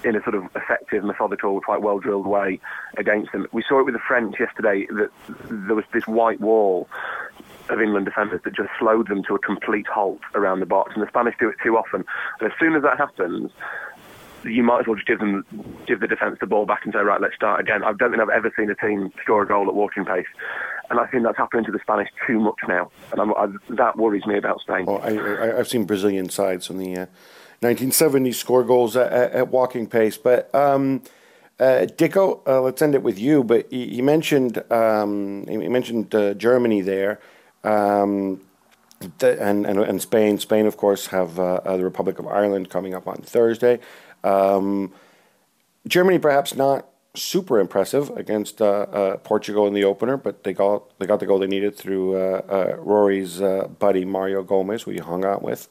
in 0.04 0.16
a 0.16 0.22
sort 0.22 0.34
of 0.34 0.44
effective, 0.54 1.04
methodical, 1.04 1.60
quite 1.60 1.82
well 1.82 1.98
drilled 1.98 2.26
way 2.26 2.60
against 2.96 3.32
them. 3.32 3.46
We 3.52 3.64
saw 3.68 3.80
it 3.80 3.84
with 3.84 3.94
the 3.94 4.00
French 4.00 4.36
yesterday 4.40 4.86
that 4.90 5.10
there 5.48 5.76
was 5.76 5.84
this 5.92 6.06
white 6.06 6.40
wall 6.40 6.88
of 7.68 7.80
England 7.80 8.06
defenders 8.06 8.40
that 8.44 8.54
just 8.54 8.70
slowed 8.78 9.08
them 9.08 9.22
to 9.24 9.34
a 9.34 9.38
complete 9.38 9.86
halt 9.86 10.20
around 10.34 10.60
the 10.60 10.66
box, 10.66 10.92
and 10.94 11.02
the 11.02 11.08
Spanish 11.08 11.34
do 11.38 11.48
it 11.48 11.56
too 11.62 11.76
often. 11.76 12.04
And 12.40 12.52
as 12.52 12.58
soon 12.58 12.74
as 12.74 12.82
that 12.82 12.98
happens, 12.98 13.52
you 14.44 14.62
might 14.62 14.80
as 14.80 14.86
well 14.86 14.96
just 14.96 15.06
give 15.06 15.18
them 15.18 15.44
give 15.86 16.00
the 16.00 16.06
defence 16.06 16.38
the 16.40 16.46
ball 16.46 16.66
back 16.66 16.84
and 16.84 16.92
say, 16.92 17.00
right, 17.00 17.20
let's 17.20 17.34
start 17.34 17.60
again. 17.60 17.84
I 17.84 17.92
don't 17.92 18.10
think 18.10 18.22
I've 18.22 18.30
ever 18.30 18.52
seen 18.56 18.70
a 18.70 18.74
team 18.74 19.12
score 19.22 19.42
a 19.42 19.46
goal 19.46 19.68
at 19.68 19.74
walking 19.74 20.04
pace, 20.04 20.26
and 20.88 20.98
I 20.98 21.06
think 21.06 21.24
that's 21.24 21.36
happening 21.36 21.64
to 21.66 21.72
the 21.72 21.78
Spanish 21.80 22.08
too 22.26 22.40
much 22.40 22.58
now, 22.66 22.90
and 23.12 23.32
I, 23.36 23.46
that 23.74 23.96
worries 23.96 24.26
me 24.26 24.36
about 24.36 24.60
Spain. 24.60 24.88
I, 24.88 25.56
have 25.56 25.68
seen 25.68 25.84
Brazilian 25.84 26.28
sides 26.28 26.66
from 26.66 26.78
the 26.78 26.96
uh, 26.96 27.06
1970s 27.62 28.36
score 28.36 28.64
goals 28.64 28.96
at, 28.96 29.12
at 29.12 29.48
walking 29.48 29.86
pace, 29.86 30.16
but. 30.16 30.54
Um, 30.54 31.02
uh, 31.60 31.84
Dicko, 31.84 32.40
uh, 32.46 32.62
let's 32.62 32.80
end 32.80 32.94
it 32.94 33.02
with 33.02 33.18
you. 33.18 33.44
But 33.44 33.70
you, 33.70 34.02
mentioned 34.02 34.64
um, 34.72 35.44
mentioned 35.44 36.14
uh, 36.14 36.32
Germany 36.32 36.80
there, 36.80 37.20
um, 37.62 38.40
the, 39.18 39.40
and, 39.40 39.66
and 39.66 39.78
and 39.78 40.00
Spain. 40.00 40.38
Spain, 40.38 40.64
of 40.64 40.78
course, 40.78 41.08
have 41.08 41.38
uh, 41.38 41.60
uh, 41.66 41.76
the 41.76 41.84
Republic 41.84 42.18
of 42.18 42.26
Ireland 42.26 42.70
coming 42.70 42.94
up 42.94 43.06
on 43.06 43.16
Thursday. 43.16 43.78
Um, 44.24 44.94
Germany, 45.86 46.18
perhaps 46.18 46.54
not 46.54 46.86
super 47.14 47.60
impressive 47.60 48.08
against 48.16 48.62
uh, 48.62 49.18
Portugal 49.18 49.66
in 49.66 49.74
the 49.74 49.84
opener, 49.84 50.16
but 50.16 50.44
they 50.44 50.54
got 50.54 50.98
they 50.98 51.04
got 51.04 51.20
the 51.20 51.26
goal 51.26 51.38
they 51.38 51.46
needed 51.46 51.76
through 51.76 52.16
Rory's 52.78 53.38
buddy 53.78 54.06
Mario 54.06 54.42
Gomez, 54.42 54.84
who 54.84 54.92
he 54.92 54.98
hung 54.98 55.26
out 55.26 55.42
with. 55.42 55.68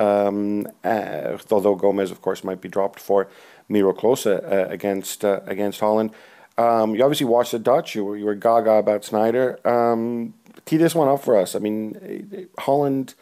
Um, 0.00 0.66
uh, 0.82 1.36
although 1.50 1.74
Gomez, 1.74 2.10
of 2.10 2.22
course, 2.22 2.42
might 2.44 2.60
be 2.60 2.68
dropped 2.68 3.00
for 3.00 3.28
Miro 3.68 3.92
Klose 3.92 4.26
against 4.70 5.24
against 5.24 5.80
Holland. 5.80 6.10
Um, 6.58 6.94
you 6.94 7.02
obviously 7.02 7.26
watched 7.26 7.52
the 7.52 7.58
Dutch. 7.58 7.94
You 7.94 8.04
were 8.04 8.16
you 8.16 8.24
were 8.24 8.34
gaga 8.34 8.72
about 8.72 9.02
Sneijder. 9.02 9.64
Um, 9.64 10.34
tee 10.66 10.76
this 10.76 10.94
one 10.94 11.08
up 11.08 11.22
for 11.22 11.36
us. 11.36 11.54
I 11.54 11.58
mean, 11.58 12.48
Holland 12.58 13.14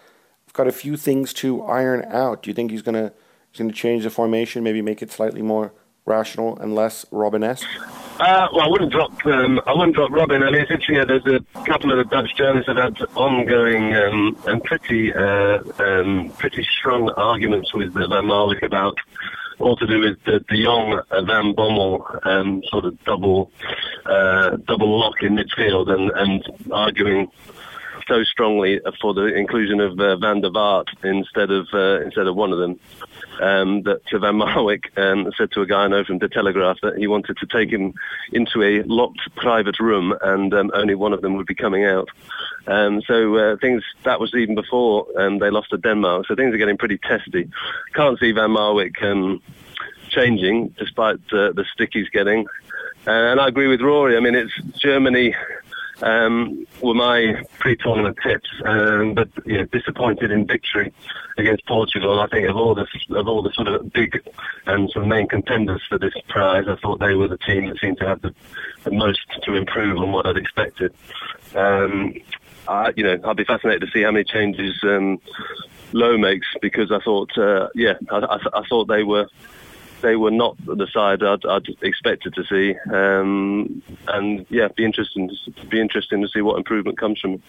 got 0.52 0.66
a 0.66 0.72
few 0.72 0.96
things 0.96 1.32
to 1.34 1.62
iron 1.62 2.04
out. 2.08 2.42
Do 2.42 2.50
you 2.50 2.54
think 2.54 2.70
he's 2.70 2.82
gonna 2.82 3.12
He's 3.50 3.66
to 3.66 3.72
change 3.72 4.04
the 4.04 4.10
formation, 4.10 4.62
maybe 4.62 4.82
make 4.82 5.02
it 5.02 5.10
slightly 5.10 5.42
more 5.42 5.72
rational 6.04 6.58
and 6.58 6.74
less 6.74 7.04
Robben-esque? 7.06 7.66
Uh, 8.20 8.48
well, 8.52 8.62
I 8.62 8.68
wouldn't 8.68 8.90
drop. 8.90 9.12
Um, 9.26 9.60
I 9.64 9.72
wouldn't 9.72 9.94
drop 9.94 10.10
Robben. 10.10 10.44
I 10.44 10.50
mean, 10.50 10.62
it's 10.62 10.70
interesting. 10.70 11.06
there's 11.06 11.24
a 11.26 11.64
couple 11.64 11.92
of 11.92 11.98
the 11.98 12.04
Dutch 12.04 12.34
journalists 12.36 12.66
have 12.66 12.76
had 12.76 13.00
ongoing 13.14 13.94
um, 13.94 14.36
and 14.46 14.62
pretty, 14.64 15.14
uh, 15.14 15.60
um, 15.78 16.30
pretty 16.36 16.66
strong 16.78 17.10
arguments 17.10 17.72
with 17.72 17.94
Van 17.94 18.08
Marwijk 18.08 18.62
about 18.62 18.98
all 19.60 19.76
to 19.76 19.86
do 19.86 20.00
with 20.00 20.22
the, 20.24 20.40
De 20.48 20.62
Jong 20.64 21.00
Van 21.10 21.54
Bommel 21.54 22.26
um, 22.26 22.60
sort 22.68 22.86
of 22.86 23.02
double, 23.04 23.52
uh, 24.06 24.56
double 24.66 24.98
lock 24.98 25.22
in 25.22 25.36
midfield, 25.36 25.88
and, 25.88 26.10
and 26.10 26.72
arguing 26.72 27.30
so 28.08 28.24
strongly 28.24 28.80
for 29.00 29.14
the 29.14 29.26
inclusion 29.26 29.80
of 29.80 29.98
uh, 30.00 30.16
Van 30.16 30.40
der 30.40 30.50
Vaart 30.50 30.86
instead 31.04 31.50
of 31.50 31.68
uh, 31.72 32.00
instead 32.00 32.26
of 32.26 32.34
one 32.34 32.52
of 32.52 32.58
them 32.58 32.80
um, 33.40 33.82
that 33.82 34.00
Van 34.10 34.34
Marwijk 34.34 34.96
um, 34.96 35.30
said 35.36 35.50
to 35.52 35.62
a 35.62 35.66
guy 35.66 35.84
I 35.84 35.88
know 35.88 36.04
from 36.04 36.18
the 36.18 36.28
Telegraph 36.28 36.78
that 36.82 36.98
he 36.98 37.06
wanted 37.06 37.36
to 37.38 37.46
take 37.46 37.70
him 37.70 37.94
into 38.32 38.62
a 38.62 38.82
locked 38.84 39.20
private 39.36 39.78
room 39.80 40.14
and 40.22 40.52
um, 40.54 40.70
only 40.74 40.94
one 40.94 41.12
of 41.12 41.22
them 41.22 41.36
would 41.36 41.46
be 41.46 41.54
coming 41.54 41.84
out. 41.84 42.08
Um, 42.66 43.02
so 43.02 43.36
uh, 43.36 43.56
things 43.56 43.82
that 44.02 44.20
was 44.20 44.34
even 44.34 44.54
before 44.54 45.06
um, 45.18 45.38
they 45.38 45.50
lost 45.50 45.70
to 45.70 45.78
Denmark. 45.78 46.26
So 46.26 46.34
things 46.34 46.54
are 46.54 46.58
getting 46.58 46.78
pretty 46.78 46.98
testy. 46.98 47.50
Can't 47.94 48.18
see 48.18 48.32
Van 48.32 48.50
Marwijk 48.50 49.02
um, 49.02 49.42
changing 50.08 50.68
despite 50.78 51.16
uh, 51.32 51.52
the 51.52 51.64
stick 51.72 51.90
he's 51.92 52.08
getting. 52.08 52.46
Uh, 53.06 53.32
and 53.32 53.40
I 53.40 53.48
agree 53.48 53.68
with 53.68 53.80
Rory. 53.80 54.16
I 54.16 54.20
mean, 54.20 54.34
it's 54.34 54.52
Germany 54.78 55.34
um, 56.02 56.66
were 56.80 56.94
my 56.94 57.42
pre-tournament 57.58 58.18
tips, 58.22 58.48
um, 58.64 59.14
but 59.14 59.28
you 59.44 59.58
know, 59.58 59.64
disappointed 59.64 60.30
in 60.30 60.46
victory 60.46 60.92
against 61.36 61.66
Portugal. 61.66 62.20
I 62.20 62.26
think 62.28 62.48
of 62.48 62.56
all 62.56 62.74
the 62.74 62.86
of 63.10 63.28
all 63.28 63.42
the 63.42 63.52
sort 63.52 63.68
of 63.68 63.92
big 63.92 64.20
and 64.66 64.90
sort 64.90 65.04
of 65.04 65.08
main 65.08 65.28
contenders 65.28 65.82
for 65.88 65.98
this 65.98 66.14
prize, 66.28 66.64
I 66.68 66.76
thought 66.76 67.00
they 67.00 67.14
were 67.14 67.28
the 67.28 67.38
team 67.38 67.66
that 67.66 67.78
seemed 67.80 67.98
to 67.98 68.06
have 68.06 68.22
the, 68.22 68.34
the 68.84 68.90
most 68.90 69.20
to 69.42 69.54
improve 69.54 69.98
on 69.98 70.12
what 70.12 70.26
I'd 70.26 70.36
expected. 70.36 70.94
Um, 71.54 72.14
I, 72.66 72.92
you 72.96 73.02
know, 73.02 73.18
I'd 73.24 73.36
be 73.36 73.44
fascinated 73.44 73.82
to 73.82 73.90
see 73.92 74.02
how 74.02 74.10
many 74.10 74.24
changes 74.24 74.78
um, 74.82 75.20
Löw 75.92 76.20
makes 76.20 76.46
because 76.60 76.92
I 76.92 76.98
thought, 77.00 77.36
uh, 77.38 77.68
yeah, 77.74 77.94
I, 78.10 78.18
I, 78.18 78.38
I 78.60 78.62
thought 78.68 78.88
they 78.88 79.02
were 79.02 79.26
they 80.00 80.16
were 80.16 80.30
not 80.30 80.56
the 80.64 80.86
side 80.92 81.22
I'd, 81.22 81.44
I'd 81.44 81.66
expected 81.82 82.34
to 82.34 82.44
see. 82.44 82.76
Um, 82.92 83.82
and 84.08 84.46
yeah, 84.50 84.68
be 84.68 84.84
interesting 84.84 85.30
be 85.68 85.80
interesting 85.80 86.22
to 86.22 86.28
see 86.28 86.40
what 86.40 86.56
improvement 86.56 86.98
comes 86.98 87.20
from. 87.20 87.42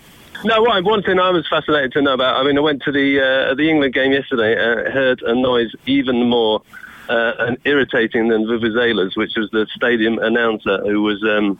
No, 0.43 0.63
right. 0.63 0.83
One 0.83 1.03
thing 1.03 1.19
I 1.19 1.31
was 1.31 1.47
fascinated 1.47 1.91
to 1.93 2.01
know 2.01 2.13
about. 2.13 2.37
I 2.37 2.43
mean, 2.43 2.57
I 2.57 2.61
went 2.61 2.83
to 2.83 2.91
the 2.91 3.19
uh, 3.19 3.55
the 3.55 3.69
England 3.69 3.93
game 3.93 4.11
yesterday. 4.11 4.53
Uh, 4.57 4.89
heard 4.91 5.21
a 5.21 5.35
noise 5.35 5.71
even 5.85 6.29
more 6.29 6.61
uh, 7.09 7.33
and 7.39 7.57
irritating 7.65 8.29
than 8.29 8.45
Vuvuzelas, 8.45 9.17
which 9.17 9.35
was 9.35 9.49
the 9.51 9.67
stadium 9.75 10.19
announcer 10.19 10.77
who 10.85 11.01
was 11.01 11.21
um, 11.23 11.57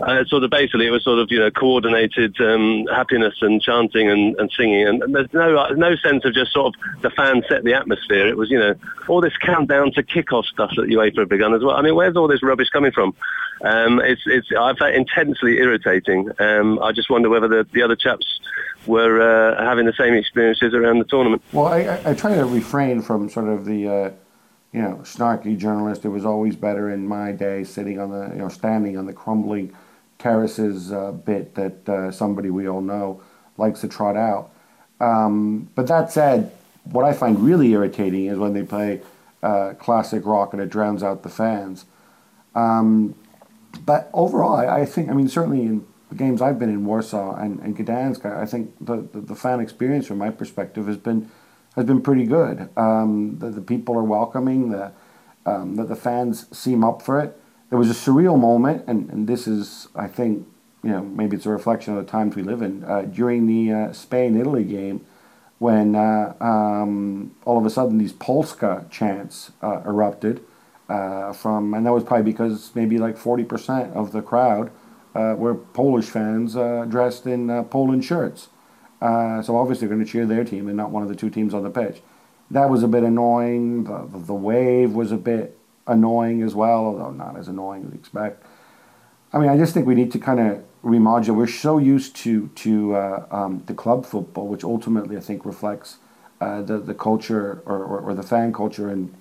uh, 0.00 0.24
sort 0.24 0.42
of 0.42 0.50
basically 0.50 0.86
it 0.86 0.90
was 0.90 1.04
sort 1.04 1.18
of 1.18 1.30
you 1.30 1.38
know 1.38 1.50
coordinated 1.50 2.34
um, 2.40 2.86
happiness 2.86 3.34
and 3.42 3.60
chanting 3.62 4.08
and, 4.10 4.38
and 4.38 4.50
singing, 4.56 4.86
and, 4.86 5.02
and 5.02 5.14
there's 5.14 5.32
no 5.32 5.58
uh, 5.58 5.70
no 5.76 5.94
sense 5.96 6.24
of 6.24 6.34
just 6.34 6.52
sort 6.52 6.74
of 6.74 7.02
the 7.02 7.10
fans 7.10 7.44
set 7.48 7.64
the 7.64 7.74
atmosphere. 7.74 8.26
It 8.26 8.36
was 8.36 8.50
you 8.50 8.58
know 8.58 8.74
all 9.08 9.20
this 9.20 9.36
countdown 9.36 9.92
to 9.92 10.02
kick-off 10.02 10.46
stuff 10.46 10.70
that 10.76 10.86
UEFA 10.88 11.20
have 11.20 11.28
begun 11.28 11.54
as 11.54 11.62
well. 11.62 11.76
I 11.76 11.82
mean, 11.82 11.94
where's 11.94 12.16
all 12.16 12.28
this 12.28 12.42
rubbish 12.42 12.68
coming 12.70 12.92
from? 12.92 13.14
Um, 13.62 14.00
it's 14.00 14.22
it's 14.26 14.48
I 14.58 14.74
found 14.76 14.94
intensely 14.94 15.58
irritating. 15.58 16.30
Um, 16.38 16.78
I 16.82 16.92
just 16.92 17.10
wonder 17.10 17.28
whether 17.28 17.48
the, 17.48 17.66
the 17.72 17.82
other 17.82 17.96
chaps 17.96 18.40
were 18.86 19.20
uh, 19.20 19.62
having 19.62 19.86
the 19.86 19.92
same 19.92 20.14
experiences 20.14 20.74
around 20.74 20.98
the 20.98 21.04
tournament. 21.04 21.42
Well, 21.52 21.66
I, 21.66 22.00
I 22.04 22.14
try 22.14 22.34
to 22.34 22.44
refrain 22.44 23.02
from 23.02 23.28
sort 23.28 23.48
of 23.48 23.64
the 23.64 23.88
uh, 23.88 24.10
you 24.72 24.82
know, 24.82 25.00
snarky 25.02 25.56
journalist. 25.56 26.04
It 26.04 26.10
was 26.10 26.24
always 26.24 26.56
better 26.56 26.90
in 26.90 27.06
my 27.06 27.32
day 27.32 27.64
sitting 27.64 27.98
on 27.98 28.10
the, 28.10 28.28
you 28.34 28.40
know, 28.40 28.48
standing 28.48 28.96
on 28.98 29.06
the 29.06 29.12
crumbling 29.12 29.74
terraces 30.18 30.92
uh, 30.92 31.12
bit 31.12 31.54
that 31.54 31.88
uh, 31.88 32.10
somebody 32.10 32.50
we 32.50 32.68
all 32.68 32.80
know 32.80 33.20
likes 33.56 33.80
to 33.80 33.88
trot 33.88 34.16
out. 34.16 34.50
Um, 35.00 35.68
but 35.74 35.86
that 35.88 36.10
said, 36.10 36.52
what 36.84 37.04
I 37.04 37.12
find 37.12 37.38
really 37.40 37.72
irritating 37.72 38.26
is 38.26 38.38
when 38.38 38.52
they 38.52 38.62
play 38.62 39.02
uh, 39.42 39.74
classic 39.74 40.24
rock 40.24 40.52
and 40.52 40.62
it 40.62 40.70
drowns 40.70 41.02
out 41.02 41.22
the 41.22 41.28
fans. 41.28 41.84
Um, 42.54 43.14
but 43.84 44.10
overall, 44.12 44.56
I, 44.56 44.80
I, 44.80 44.84
think, 44.86 45.10
I 45.10 45.12
mean, 45.12 45.28
certainly 45.28 45.62
in 45.62 45.86
the 46.08 46.14
games 46.14 46.40
I've 46.40 46.58
been 46.58 46.70
in 46.70 46.86
Warsaw 46.86 47.36
and, 47.36 47.60
and 47.60 47.76
Gdansk, 47.76 48.24
I 48.24 48.46
think 48.46 48.74
the, 48.80 49.06
the, 49.12 49.20
the 49.20 49.34
fan 49.34 49.60
experience 49.60 50.06
from 50.06 50.18
my 50.18 50.30
perspective 50.30 50.86
has 50.86 50.96
been 50.96 51.30
has 51.76 51.84
been 51.84 52.00
pretty 52.00 52.24
good. 52.24 52.70
Um, 52.76 53.38
the, 53.38 53.50
the, 53.50 53.60
people 53.60 53.96
are 53.96 54.02
welcoming. 54.02 54.70
The, 54.70 54.92
um, 55.44 55.76
the, 55.76 55.84
the 55.84 55.96
fans 55.96 56.46
seem 56.56 56.82
up 56.82 57.02
for 57.02 57.20
it. 57.20 57.38
It 57.70 57.76
was 57.76 57.90
a 57.90 57.94
surreal 57.94 58.38
moment, 58.38 58.84
and, 58.86 59.10
and 59.10 59.28
this 59.28 59.46
is, 59.46 59.88
I 59.94 60.06
think, 60.06 60.46
you 60.82 60.90
know, 60.90 61.02
maybe 61.02 61.36
it's 61.36 61.46
a 61.46 61.50
reflection 61.50 61.96
of 61.96 62.04
the 62.04 62.10
times 62.10 62.34
we 62.34 62.42
live 62.42 62.62
in. 62.62 62.82
Uh, 62.84 63.02
during 63.02 63.46
the 63.46 63.72
uh, 63.72 63.92
Spain 63.92 64.40
Italy 64.40 64.64
game, 64.64 65.04
when 65.58 65.94
uh, 65.94 66.34
um, 66.40 67.34
all 67.44 67.58
of 67.58 67.66
a 67.66 67.70
sudden 67.70 67.98
these 67.98 68.12
Polska 68.12 68.86
chants 68.90 69.52
uh, 69.62 69.82
erupted 69.84 70.42
uh, 70.88 71.32
from, 71.32 71.74
and 71.74 71.84
that 71.84 71.92
was 71.92 72.04
probably 72.04 72.30
because 72.30 72.70
maybe 72.74 72.98
like 72.98 73.16
40% 73.18 73.92
of 73.94 74.12
the 74.12 74.22
crowd 74.22 74.70
uh, 75.14 75.34
were 75.36 75.54
Polish 75.54 76.06
fans 76.06 76.54
dressed 76.90 77.26
in 77.26 77.64
Poland 77.64 78.04
shirts. 78.04 78.48
Uh, 79.00 79.42
so 79.42 79.56
obviously 79.56 79.86
they're 79.86 79.94
going 79.94 80.06
to 80.06 80.10
cheer 80.10 80.26
their 80.26 80.44
team 80.44 80.68
and 80.68 80.76
not 80.76 80.90
one 80.90 81.02
of 81.02 81.08
the 81.08 81.14
two 81.14 81.30
teams 81.30 81.52
on 81.52 81.62
the 81.62 81.70
pitch. 81.70 82.00
That 82.50 82.70
was 82.70 82.82
a 82.82 82.88
bit 82.88 83.02
annoying. 83.02 83.84
The, 83.84 84.08
the, 84.18 84.34
wave 84.34 84.92
was 84.92 85.12
a 85.12 85.16
bit 85.16 85.58
annoying 85.86 86.42
as 86.42 86.54
well, 86.54 86.86
although 86.86 87.10
not 87.10 87.36
as 87.36 87.48
annoying 87.48 87.86
as 87.88 87.94
expect. 87.94 88.44
I 89.32 89.38
mean, 89.38 89.50
I 89.50 89.56
just 89.56 89.74
think 89.74 89.86
we 89.86 89.94
need 89.94 90.12
to 90.12 90.18
kind 90.18 90.40
of 90.40 90.64
remodulate. 90.84 91.34
We're 91.34 91.46
so 91.46 91.78
used 91.78 92.16
to 92.16 92.48
to 92.48 92.94
uh, 92.94 93.26
um, 93.30 93.62
the 93.66 93.74
club 93.74 94.06
football, 94.06 94.46
which 94.46 94.64
ultimately 94.64 95.16
I 95.16 95.20
think 95.20 95.44
reflects 95.44 95.98
uh, 96.40 96.62
the 96.62 96.78
the 96.78 96.94
culture 96.94 97.62
or, 97.66 97.84
or, 97.84 98.00
or, 98.00 98.14
the 98.14 98.22
fan 98.22 98.52
culture 98.52 98.90
in 98.90 99.14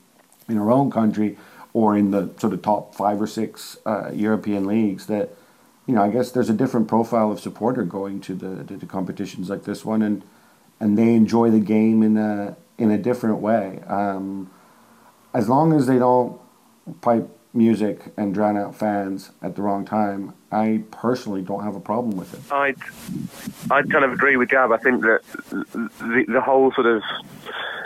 in 0.48 0.58
our 0.58 0.72
own 0.72 0.92
country 0.92 1.38
or 1.74 1.98
in 1.98 2.12
the 2.12 2.30
sort 2.38 2.54
of 2.54 2.62
top 2.62 2.94
five 2.94 3.22
or 3.22 3.28
six 3.28 3.78
uh, 3.86 4.12
European 4.14 4.66
leagues 4.66 5.08
that 5.08 5.30
you 5.88 5.94
know, 5.94 6.04
I 6.04 6.10
guess 6.10 6.32
there's 6.32 6.50
a 6.50 6.54
different 6.54 6.88
profile 6.88 7.32
of 7.32 7.40
supporter 7.40 7.84
going 7.84 8.20
to 8.22 8.36
the 8.36 8.64
to, 8.64 8.78
the 8.78 8.86
competitions 8.86 9.50
like 9.50 9.64
this 9.64 9.86
one, 9.86 10.02
and 10.02 10.24
and 10.80 10.98
they 10.98 11.14
enjoy 11.14 11.52
the 11.52 11.60
game 11.60 12.04
in 12.04 12.18
a 12.18 12.56
in 12.78 12.92
a 12.92 12.98
different 12.98 13.40
way. 13.40 13.82
Um, 13.88 14.50
as 15.34 15.50
long 15.50 15.74
as 15.74 15.86
they 15.88 15.98
don't 15.98 16.40
pipe 17.02 17.30
music 17.54 18.14
and 18.18 18.34
drown 18.34 18.58
out 18.58 18.76
fans 18.76 19.32
at 19.42 19.56
the 19.56 19.62
wrong 19.62 19.86
time, 19.86 20.34
I 20.52 20.84
personally 20.92 21.42
don't 21.42 21.64
have 21.64 21.76
a 21.76 21.80
problem 21.80 22.18
with 22.18 22.34
it. 22.34 22.52
I'd, 22.52 22.76
I'd 23.72 23.90
kind 23.90 24.04
of 24.04 24.12
agree 24.12 24.36
with 24.36 24.50
Gab. 24.50 24.72
I 24.72 24.78
think 24.78 25.02
that 25.02 25.22
the, 25.50 26.26
the 26.28 26.42
whole 26.42 26.72
sort 26.74 26.88
of, 26.88 27.02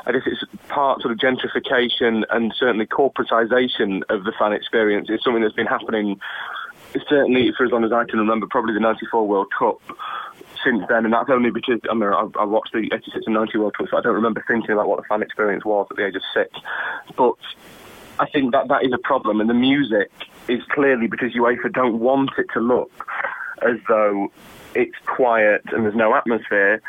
I 0.06 0.12
guess 0.12 0.24
it's 0.26 0.44
part 0.68 1.02
sort 1.02 1.12
of 1.12 1.20
gentrification 1.20 2.24
and 2.32 2.54
certainly 2.58 2.88
corporatization 2.88 4.02
of 4.10 4.24
the 4.24 4.34
fan 4.38 4.54
experience 4.54 5.10
is 5.10 5.22
something 5.24 5.42
that's 5.42 5.56
been 5.56 5.68
happening 5.68 6.20
certainly 7.10 7.52
for 7.58 7.66
as 7.66 7.72
long 7.72 7.84
as 7.84 7.92
I 7.92 8.06
can 8.06 8.20
remember, 8.20 8.48
probably 8.50 8.74
the 8.74 8.80
94 8.80 9.28
World 9.28 9.48
Cup 9.58 9.82
since 10.64 10.84
then, 10.90 11.06
and 11.06 11.14
that's 11.14 11.30
only 11.30 11.52
because 11.52 11.80
I 11.90 11.94
mean 11.94 12.10
I, 12.10 12.28
I 12.40 12.44
watched 12.46 12.74
the 12.74 12.90
86 12.92 13.26
and 13.26 13.36
90 13.36 13.58
World 13.58 13.78
Cup, 13.78 13.88
so 13.90 13.98
I 13.98 14.02
don't 14.02 14.16
remember 14.16 14.44
thinking 14.48 14.72
about 14.72 14.88
what 14.88 14.98
the 14.98 15.08
fan 15.08 15.22
experience 15.22 15.66
was 15.66 15.88
at 15.90 15.98
the 15.98 16.06
age 16.06 16.16
of 16.16 16.22
six. 16.34 16.50
But 17.16 17.36
I 18.20 18.28
think 18.30 18.52
that 18.52 18.68
that 18.68 18.84
is 18.84 18.92
a 18.94 18.98
problem, 18.98 19.40
and 19.40 19.50
the 19.50 19.54
music 19.54 20.12
is 20.48 20.62
clearly 20.72 21.08
because 21.08 21.34
UEFA 21.34 21.72
don't 21.72 22.00
want 22.00 22.32
it 22.38 22.48
to 22.54 22.60
look 22.60 22.92
as 23.62 23.78
though 23.88 24.32
it's 24.76 24.96
quiet 25.06 25.62
and 25.72 25.84
there's 25.84 25.96
no 25.96 26.16
atmosphere 26.16 26.82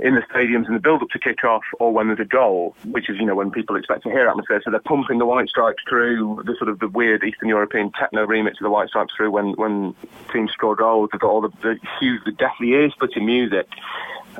in 0.00 0.14
the 0.14 0.22
stadiums 0.22 0.66
in 0.66 0.74
the 0.74 0.80
build-up 0.80 1.08
to 1.10 1.18
kick-off 1.18 1.62
or 1.78 1.92
when 1.92 2.08
there's 2.08 2.20
a 2.20 2.24
goal, 2.24 2.74
which 2.84 3.08
is, 3.08 3.16
you 3.18 3.24
know, 3.24 3.34
when 3.34 3.50
people 3.50 3.76
expect 3.76 4.02
to 4.02 4.10
hear 4.10 4.28
atmosphere. 4.28 4.60
So 4.64 4.70
they're 4.70 4.80
pumping 4.80 5.18
the 5.18 5.26
White 5.26 5.48
Stripes 5.48 5.82
through, 5.88 6.42
the 6.44 6.54
sort 6.56 6.68
of 6.68 6.78
the 6.80 6.88
weird 6.88 7.22
Eastern 7.24 7.48
European 7.48 7.92
techno 7.92 8.26
remix 8.26 8.52
of 8.52 8.62
the 8.62 8.70
White 8.70 8.88
Stripes 8.88 9.14
through 9.16 9.30
when, 9.30 9.52
when 9.52 9.94
teams 10.32 10.52
score 10.52 10.74
goals. 10.74 11.10
They've 11.12 11.20
got 11.20 11.30
all 11.30 11.40
the, 11.40 11.52
the 11.62 11.78
huge, 12.00 12.24
the 12.24 12.32
deathly 12.32 12.70
ear-splitting 12.70 13.24
music 13.24 13.68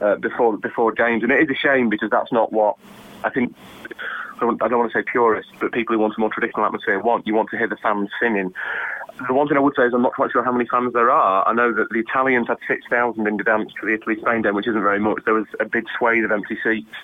uh, 0.00 0.16
before, 0.16 0.56
before 0.56 0.92
games. 0.92 1.22
And 1.22 1.30
it 1.30 1.42
is 1.42 1.50
a 1.50 1.58
shame 1.58 1.88
because 1.88 2.10
that's 2.10 2.32
not 2.32 2.52
what 2.52 2.76
I 3.22 3.30
think 3.30 3.54
I 4.36 4.68
don't, 4.68 4.78
want 4.78 4.92
to 4.92 4.98
say 4.98 5.04
purists, 5.10 5.52
but 5.60 5.72
people 5.72 5.94
who 5.94 6.00
want 6.00 6.14
a 6.16 6.20
more 6.20 6.28
traditional 6.30 6.66
atmosphere 6.66 6.98
want. 6.98 7.26
You 7.26 7.34
want 7.34 7.50
to 7.50 7.56
hear 7.56 7.68
the 7.68 7.76
fans 7.76 8.10
singing 8.20 8.52
the 9.26 9.34
one 9.34 9.46
thing 9.46 9.56
I 9.56 9.60
would 9.60 9.74
say 9.76 9.84
is 9.84 9.94
I'm 9.94 10.02
not 10.02 10.14
quite 10.14 10.32
sure 10.32 10.42
how 10.42 10.52
many 10.52 10.66
fans 10.66 10.92
there 10.92 11.10
are. 11.10 11.46
I 11.46 11.52
know 11.52 11.72
that 11.72 11.88
the 11.90 12.00
Italians 12.00 12.48
had 12.48 12.58
6,000 12.66 13.26
in 13.26 13.36
the 13.36 13.44
Gdansk 13.44 13.76
for 13.78 13.86
the 13.86 13.94
Italy-Spain 13.94 14.42
game, 14.42 14.54
which 14.54 14.66
isn't 14.66 14.82
very 14.82 14.98
much. 14.98 15.22
There 15.24 15.34
was 15.34 15.46
a 15.60 15.64
big 15.64 15.84
swathe 15.96 16.24
of 16.24 16.32
empty 16.32 16.58
seats, 16.64 16.94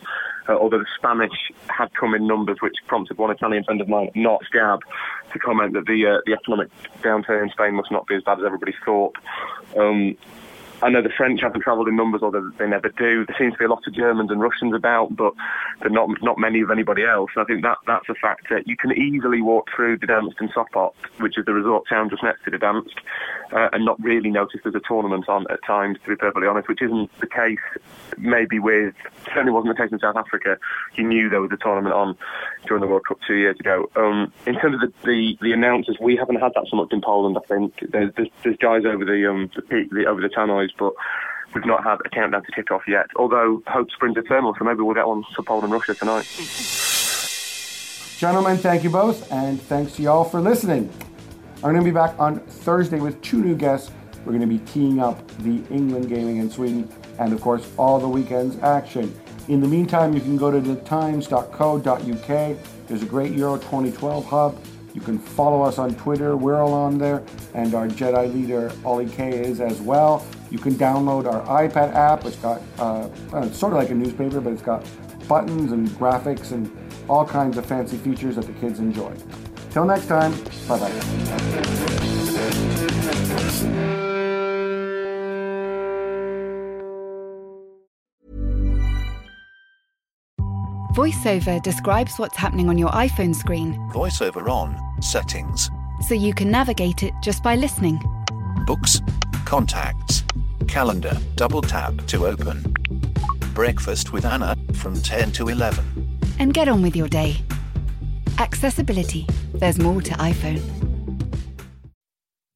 uh, 0.49 0.55
although 0.55 0.79
the 0.79 0.87
Spanish 0.99 1.53
had 1.69 1.95
come 1.95 2.15
in 2.15 2.27
numbers, 2.27 2.59
which 2.61 2.75
prompted 2.89 3.19
one 3.19 3.31
Italian 3.31 3.63
friend 3.65 3.81
of 3.81 3.89
mine, 3.89 4.11
not 4.17 4.43
Gab, 4.53 4.81
to 5.33 5.39
comment 5.39 5.75
that 5.75 5.87
the 5.87 6.07
uh, 6.07 6.19
the 6.27 6.33
economic 6.33 6.69
downturn 7.03 7.45
in 7.45 7.51
Spain 7.51 7.75
must 7.75 7.93
not 7.93 8.07
be 8.07 8.17
as 8.17 8.23
bad 8.25 8.41
as 8.41 8.45
everybody 8.45 8.75
thought. 8.85 9.15
Um, 9.77 10.17
I 10.83 10.89
know 10.89 11.03
the 11.03 11.11
French 11.11 11.41
haven't 11.43 11.61
travelled 11.61 11.89
in 11.89 11.97
numbers, 11.97 12.23
or 12.23 12.33
they 12.33 12.67
never 12.67 12.89
do. 12.89 13.27
There 13.27 13.37
seems 13.39 13.53
to 13.55 13.59
be 13.59 13.65
a 13.67 13.69
lot 13.69 13.87
of 13.87 13.93
Germans 13.93 14.31
and 14.31 14.41
Russians 14.41 14.75
about, 14.75 15.15
but 15.15 15.35
not 15.85 16.09
not 16.23 16.39
many 16.39 16.61
of 16.61 16.71
anybody 16.71 17.05
else. 17.05 17.31
I 17.37 17.45
think 17.45 17.63
that 17.63 17.79
that's 17.87 18.09
a 18.09 18.15
factor. 18.15 18.63
You 18.65 18.77
can 18.77 18.93
easily 18.93 19.43
walk 19.43 19.69
through 19.75 19.99
Gdansk 19.99 20.41
and 20.41 20.53
Sopot, 20.53 20.93
which 21.19 21.37
is 21.37 21.45
the 21.45 21.53
resort 21.53 21.85
town 21.89 22.09
just 22.09 22.23
next 22.23 22.45
to 22.45 22.51
Gdansk, 22.51 22.97
uh, 23.53 23.69
and 23.73 23.85
not 23.85 24.03
really 24.03 24.31
notice 24.31 24.61
there's 24.63 24.75
a 24.75 24.81
tournament 24.87 25.29
on 25.29 25.47
at 25.51 25.61
times. 25.67 25.99
To 26.05 26.09
be 26.09 26.17
perfectly 26.17 26.49
honest, 26.49 26.69
which 26.69 26.83
isn't 26.83 27.11
the 27.21 27.27
case. 27.27 27.59
Maybe 28.17 28.59
with 28.59 28.95
certainly 29.27 29.53
wasn't 29.53 29.77
the 29.77 29.83
case 29.83 29.93
in 29.93 29.99
South 29.99 30.17
Africa. 30.17 30.59
You 30.97 31.05
knew 31.05 31.29
there 31.29 31.41
was 31.41 31.53
a 31.53 31.57
tournament 31.57 31.95
on 31.95 32.17
during 32.67 32.81
the 32.81 32.87
World 32.87 33.07
Cup 33.07 33.19
two 33.27 33.37
years 33.37 33.59
ago. 33.61 33.91
Um, 33.97 34.33
in 34.47 34.55
terms 34.55 34.75
of 34.75 34.81
the, 34.81 34.93
the, 35.05 35.39
the 35.41 35.53
announcers, 35.53 35.97
we 36.01 36.17
haven't 36.17 36.37
had 36.37 36.53
that 36.55 36.67
so 36.71 36.77
much 36.77 36.93
in 36.93 37.01
Poland. 37.01 37.37
I 37.37 37.47
think 37.47 37.75
there's 37.91 38.13
there's, 38.15 38.29
there's 38.43 38.57
guys 38.57 38.85
over 38.85 39.05
the 39.05 39.29
um 39.29 39.51
the, 39.69 39.89
the 39.91 40.07
over 40.07 40.21
the 40.21 40.29
tannoys 40.29 40.70
but 40.79 40.93
we've 41.55 41.67
not 41.67 41.85
had 41.85 41.99
a 42.05 42.09
countdown 42.09 42.45
to 42.45 42.53
kick 42.53 42.71
off 42.71 42.83
yet. 42.87 43.07
Although 43.17 43.63
hope 43.67 43.91
springs 43.91 44.17
eternal, 44.17 44.55
so 44.59 44.65
maybe 44.65 44.81
we'll 44.81 44.95
get 44.95 45.07
one 45.07 45.25
for 45.35 45.43
Poland 45.43 45.65
and 45.65 45.73
Russia 45.73 45.95
tonight. 45.95 46.27
Gentlemen, 48.19 48.59
thank 48.59 48.85
you 48.85 48.91
both, 48.91 49.31
and 49.33 49.61
thanks 49.63 49.95
to 49.97 50.03
y'all 50.03 50.25
for 50.25 50.41
listening. 50.41 50.93
I'm 51.57 51.73
going 51.73 51.77
to 51.77 51.85
be 51.85 51.91
back 51.91 52.19
on 52.19 52.41
Thursday 52.41 53.01
with 53.01 53.21
two 53.23 53.43
new 53.43 53.55
guests. 53.55 53.91
We're 54.25 54.33
going 54.33 54.41
to 54.43 54.47
be 54.47 54.59
teeing 54.59 55.01
up 55.01 55.27
the 55.39 55.63
England 55.71 56.09
game 56.09 56.29
against 56.29 56.57
Sweden, 56.57 56.89
and 57.19 57.33
of 57.33 57.41
course, 57.41 57.71
all 57.79 57.99
the 57.99 58.09
weekend's 58.09 58.59
action. 58.63 59.15
In 59.49 59.61
the 59.61 59.69
meantime, 59.69 60.13
you 60.13 60.21
can 60.21 60.37
go 60.37 60.51
to 60.51 60.61
thetimes.co.uk. 60.61 62.57
There's 62.87 63.03
a 63.03 63.07
great 63.07 63.33
Euro 63.33 63.57
2012 63.57 64.27
hub. 64.27 64.59
You 64.95 65.01
can 65.01 65.19
follow 65.19 65.63
us 65.63 65.79
on 65.79 65.95
Twitter. 65.95 66.37
We're 66.37 66.57
all 66.57 66.75
on 66.75 66.99
there. 66.99 67.23
And 67.55 67.75
our 67.75 67.89
Jedi 67.89 68.33
leader, 68.33 68.71
Ollie 68.85 69.09
Kay, 69.09 69.31
is 69.31 69.61
as 69.61 69.81
well. 69.81 70.27
You 70.51 70.59
can 70.59 70.75
download 70.75 71.33
our 71.33 71.43
iPad 71.67 71.95
app. 71.95 72.25
It's 72.25 72.37
got, 72.37 72.61
uh, 72.79 73.09
it's 73.35 73.59
sort 73.59 73.73
of 73.73 73.79
like 73.79 73.91
a 73.91 73.95
newspaper, 73.95 74.41
but 74.41 74.53
it's 74.53 74.63
got 74.63 74.85
buttons 75.29 75.73
and 75.73 75.89
graphics 75.91 76.53
and 76.53 76.71
all 77.09 77.25
kinds 77.25 77.57
of 77.57 77.67
fancy 77.67 77.97
features 77.97 78.37
that 78.37 78.47
the 78.47 78.53
kids 78.55 78.79
enjoy. 78.81 79.15
Till 79.71 79.85
next 79.85 80.07
time, 80.07 80.33
bye 80.67 80.79
bye. 80.79 80.91
VoiceOver 90.95 91.63
describes 91.63 92.19
what's 92.19 92.37
happening 92.37 92.69
on 92.69 92.77
your 92.77 92.91
iPhone 92.91 93.35
screen. 93.35 93.75
VoiceOver 93.93 94.49
on, 94.51 94.77
settings. 95.01 95.71
So 96.09 96.15
you 96.15 96.35
can 96.35 96.51
navigate 96.51 97.05
it 97.05 97.15
just 97.23 97.45
by 97.45 97.55
listening. 97.55 98.03
Books, 98.67 99.01
contacts, 99.45 100.25
calendar, 100.71 101.19
double 101.35 101.63
tap 101.63 101.95
to 102.07 102.27
open. 102.27 102.63
Breakfast 103.55 104.13
with 104.13 104.25
Anna 104.25 104.57
from 104.75 104.95
10 104.95 105.33
to 105.33 105.49
11. 105.49 105.85
And 106.39 106.55
get 106.55 106.69
on 106.69 106.81
with 106.83 106.97
your 106.97 107.09
day. 107.09 107.37
Accessibility. 108.39 109.27
There's 109.55 109.79
more 109.79 110.01
to 110.03 110.13
iPhone. 110.13 110.63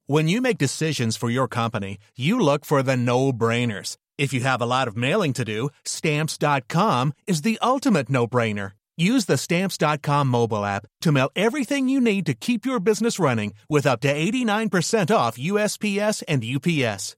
When 0.07 0.27
you 0.27 0.39
make 0.39 0.57
decisions 0.57 1.17
for 1.17 1.29
your 1.29 1.47
company, 1.47 1.97
you 2.15 2.39
look 2.39 2.63
for 2.63 2.83
the 2.83 2.95
no 2.95 3.33
brainers. 3.33 3.97
If 4.17 4.33
you 4.33 4.41
have 4.41 4.61
a 4.61 4.65
lot 4.65 4.87
of 4.87 4.95
mailing 4.95 5.33
to 5.33 5.43
do, 5.43 5.69
stamps.com 5.83 7.13
is 7.27 7.41
the 7.41 7.59
ultimate 7.61 8.09
no 8.09 8.27
brainer. 8.27 8.71
Use 8.95 9.25
the 9.25 9.37
stamps.com 9.37 10.27
mobile 10.27 10.63
app 10.63 10.85
to 11.01 11.11
mail 11.11 11.29
everything 11.35 11.89
you 11.89 11.99
need 11.99 12.25
to 12.27 12.33
keep 12.33 12.65
your 12.65 12.79
business 12.79 13.19
running 13.19 13.53
with 13.67 13.85
up 13.85 13.99
to 14.01 14.13
89% 14.13 15.13
off 15.13 15.37
USPS 15.37 16.23
and 16.27 16.45
UPS. 16.45 17.17